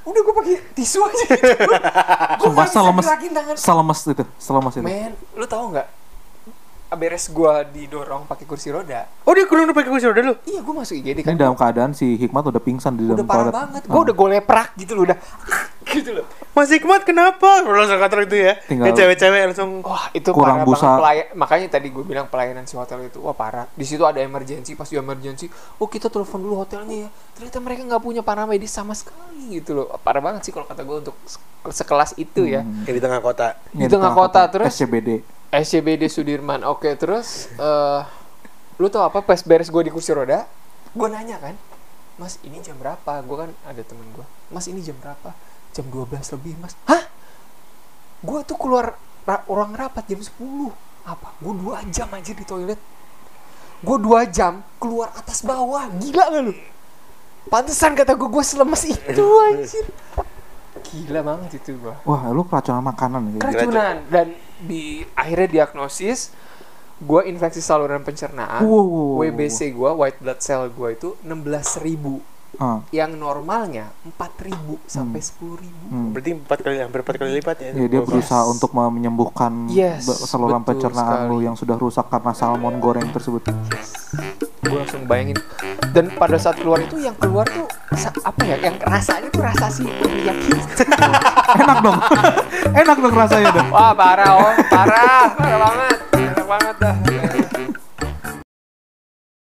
udah 0.02 0.18
gue 0.18 0.34
pakai 0.34 0.54
tisu 0.74 0.98
aja. 1.06 1.24
Gitu 1.30 1.54
gue 2.42 2.50
nggak 2.50 2.66
bisa 2.66 2.80
gerakin 2.82 3.30
tangan. 3.34 3.54
selemes 3.58 4.00
itu 4.06 4.24
selemes 4.38 4.74
itu. 4.78 4.86
Men 4.86 5.12
lu 5.34 5.46
tahu 5.46 5.74
nggak? 5.74 5.88
Beres 6.92 7.32
gue 7.32 7.54
didorong 7.72 8.28
pakai 8.28 8.44
kursi 8.44 8.68
roda. 8.68 9.08
Oh 9.24 9.32
dia 9.32 9.48
kurang 9.48 9.72
pakai 9.72 9.90
kursi 9.90 10.06
roda 10.06 10.20
lu. 10.22 10.34
iya 10.44 10.60
gue 10.60 10.74
masuk 10.74 10.94
IGD 11.00 11.24
kan. 11.24 11.34
dalam 11.38 11.56
keadaan 11.56 11.90
si 11.96 12.20
Hikmat 12.20 12.52
udah 12.52 12.60
pingsan 12.62 12.98
di 12.98 13.08
udah 13.08 13.16
dalam 13.16 13.26
parah 13.26 13.42
toilet. 13.48 13.54
banget. 13.56 13.82
Ah. 13.82 13.90
gue 13.90 14.00
udah 14.06 14.14
gue 14.14 14.28
leprak 14.36 14.68
gitu 14.78 14.92
loh 14.94 15.02
udah. 15.10 15.18
Gitu 15.92 16.10
loh 16.14 16.26
Mas 16.52 16.68
Hikmat 16.68 17.00
kenapa? 17.02 17.64
Langsung 17.64 17.96
kantor 17.96 18.24
itu 18.24 18.36
ya. 18.38 18.60
Tinggal- 18.60 18.86
Tinggal 18.86 18.92
cewek-cewek 18.94 19.40
langsung 19.46 19.70
Wah 19.80 20.12
itu 20.12 20.28
Kurang 20.30 20.60
parah 20.60 20.66
busa. 20.66 20.84
banget 20.84 20.98
pelayan 20.98 21.26
makanya 21.32 21.66
tadi 21.70 21.88
gue 21.88 22.04
bilang 22.04 22.26
pelayanan 22.26 22.62
si 22.62 22.74
hotel 22.74 23.06
itu 23.06 23.18
wah 23.18 23.32
parah. 23.32 23.64
Di 23.70 23.82
situ 23.82 24.02
ada 24.02 24.18
emergency 24.18 24.72
pas 24.72 24.84
di 24.84 24.94
emergency 24.94 25.48
oh 25.74 25.86
kita 25.86 26.06
telepon 26.06 26.38
dulu 26.38 26.54
hotelnya 26.58 27.06
ya. 27.06 27.10
Ternyata 27.32 27.58
mereka 27.58 27.80
nggak 27.86 28.02
punya 28.02 28.20
paramedis 28.20 28.68
sama 28.70 28.92
sekali 28.92 29.48
gitu 29.54 29.72
loh. 29.74 29.86
Parah 29.98 30.20
banget 30.20 30.44
sih 30.44 30.52
kalau 30.52 30.64
kata 30.64 30.82
gue 30.82 30.96
untuk 31.00 31.16
se- 31.24 31.40
sekelas 31.64 32.14
itu 32.16 32.44
ya. 32.44 32.60
Hmm. 32.60 32.84
yang 32.84 32.94
di 32.94 33.02
tengah 33.02 33.20
kota. 33.20 33.56
Ini 33.70 33.80
di 33.80 33.88
tengah 33.88 34.12
kota, 34.12 34.40
terus- 34.46 34.68
SCBD 34.70 35.24
SCBD 35.50 36.02
Sudirman. 36.06 36.64
Oke 36.64 36.92
terus 36.94 37.48
eh 37.50 38.00
lu 38.76 38.88
tau 38.88 39.04
apa 39.04 39.20
pas 39.20 39.40
beres 39.40 39.68
gue 39.68 39.82
di 39.82 39.90
kursi 39.90 40.10
roda? 40.10 40.44
Gue 40.90 41.08
nanya 41.08 41.36
kan 41.38 41.56
mas 42.14 42.36
ini 42.42 42.60
jam 42.60 42.76
berapa? 42.76 43.20
Gue 43.20 43.36
kan 43.38 43.50
ada 43.62 43.80
temen 43.80 44.04
gue 44.10 44.24
mas 44.48 44.64
ini 44.64 44.78
jam 44.78 44.92
berapa 44.94 45.32
jam 45.72 45.88
12 45.88 46.34
lebih 46.36 46.52
mas. 46.60 46.76
Hah? 46.86 47.04
Gue 48.22 48.44
tuh 48.44 48.54
keluar 48.54 48.94
ra- 49.24 49.44
ruang 49.48 49.74
rapat 49.74 50.04
jam 50.06 50.20
10 50.20 50.38
apa? 51.02 51.34
Gue 51.42 51.54
dua 51.58 51.82
jam 51.90 52.06
aja 52.14 52.30
di 52.30 52.44
toilet. 52.46 52.78
Gue 53.82 53.98
dua 53.98 54.22
jam 54.30 54.62
keluar 54.78 55.10
atas 55.12 55.42
bawah. 55.42 55.90
Gila 55.98 56.24
gak 56.30 56.42
lu? 56.46 56.54
Pantesan 57.50 57.98
kata 57.98 58.14
gue 58.14 58.28
gue 58.30 58.44
selemes 58.46 58.86
itu 58.86 59.24
anjir. 59.50 59.86
Gila 60.82 61.20
banget 61.24 61.58
itu 61.58 61.74
gue 61.76 61.94
wah 62.06 62.22
lu 62.30 62.46
keracunan 62.46 62.84
makanan 62.84 63.20
ya? 63.34 63.40
Keracunan. 63.42 63.96
Dan 64.06 64.36
di 64.62 65.02
akhirnya 65.12 65.48
diagnosis 65.50 66.30
gue 67.02 67.20
infeksi 67.26 67.58
saluran 67.58 68.06
pencernaan. 68.06 68.62
Wow, 68.62 68.70
wow, 68.70 68.86
wow, 68.86 69.06
wow. 69.18 69.26
WBC 69.26 69.74
gue 69.74 69.90
white 69.90 70.22
blood 70.22 70.38
cell 70.38 70.70
gue 70.70 70.88
itu 70.94 71.08
16.000 71.26 71.82
ribu 71.82 72.22
Ah, 72.60 72.84
yang 72.92 73.16
normalnya 73.16 73.96
4.000 74.04 74.52
sampai 74.84 75.24
10.000 75.24 75.88
hmm. 75.88 76.08
Berarti 76.12 76.30
empat 76.36 76.58
kali 76.60 76.76
hampir 76.84 77.00
empat 77.00 77.16
kali 77.16 77.30
lipat 77.40 77.56
ya. 77.64 77.70
Ya, 77.72 77.86
dia 77.88 78.00
berusaha 78.04 78.44
untuk 78.44 78.76
menyembuhkan 78.76 79.72
Yes, 79.72 80.04
saluran 80.28 80.60
betul 80.60 80.76
pencernaan 80.84 81.32
lu 81.32 81.40
sekali. 81.40 81.46
yang 81.48 81.56
sudah 81.56 81.76
rusak 81.80 82.12
karena 82.12 82.32
salmon 82.36 82.76
goreng 82.76 83.08
tersebut. 83.08 83.48
gue 84.62 84.78
langsung 84.78 85.04
bayangin 85.10 85.36
dan 85.90 86.08
pada 86.16 86.38
saat 86.38 86.56
keluar 86.56 86.78
itu 86.80 86.96
yang 87.00 87.16
keluar 87.18 87.44
tuh 87.44 87.66
apa 88.22 88.40
ya 88.46 88.56
yang 88.62 88.76
rasanya 88.80 89.28
tuh 89.28 89.42
rasa 89.42 89.66
si 89.68 89.84
teriyaki 89.84 90.52
Enak 91.60 91.78
dong. 91.82 91.98
Enak 92.80 92.96
dong 93.00 93.14
rasanya 93.16 93.50
dong. 93.52 93.68
wah 93.68 93.92
parah 93.92 94.32
om 94.32 94.54
parah 94.70 95.28
parah 95.34 95.92
banget 96.52 96.76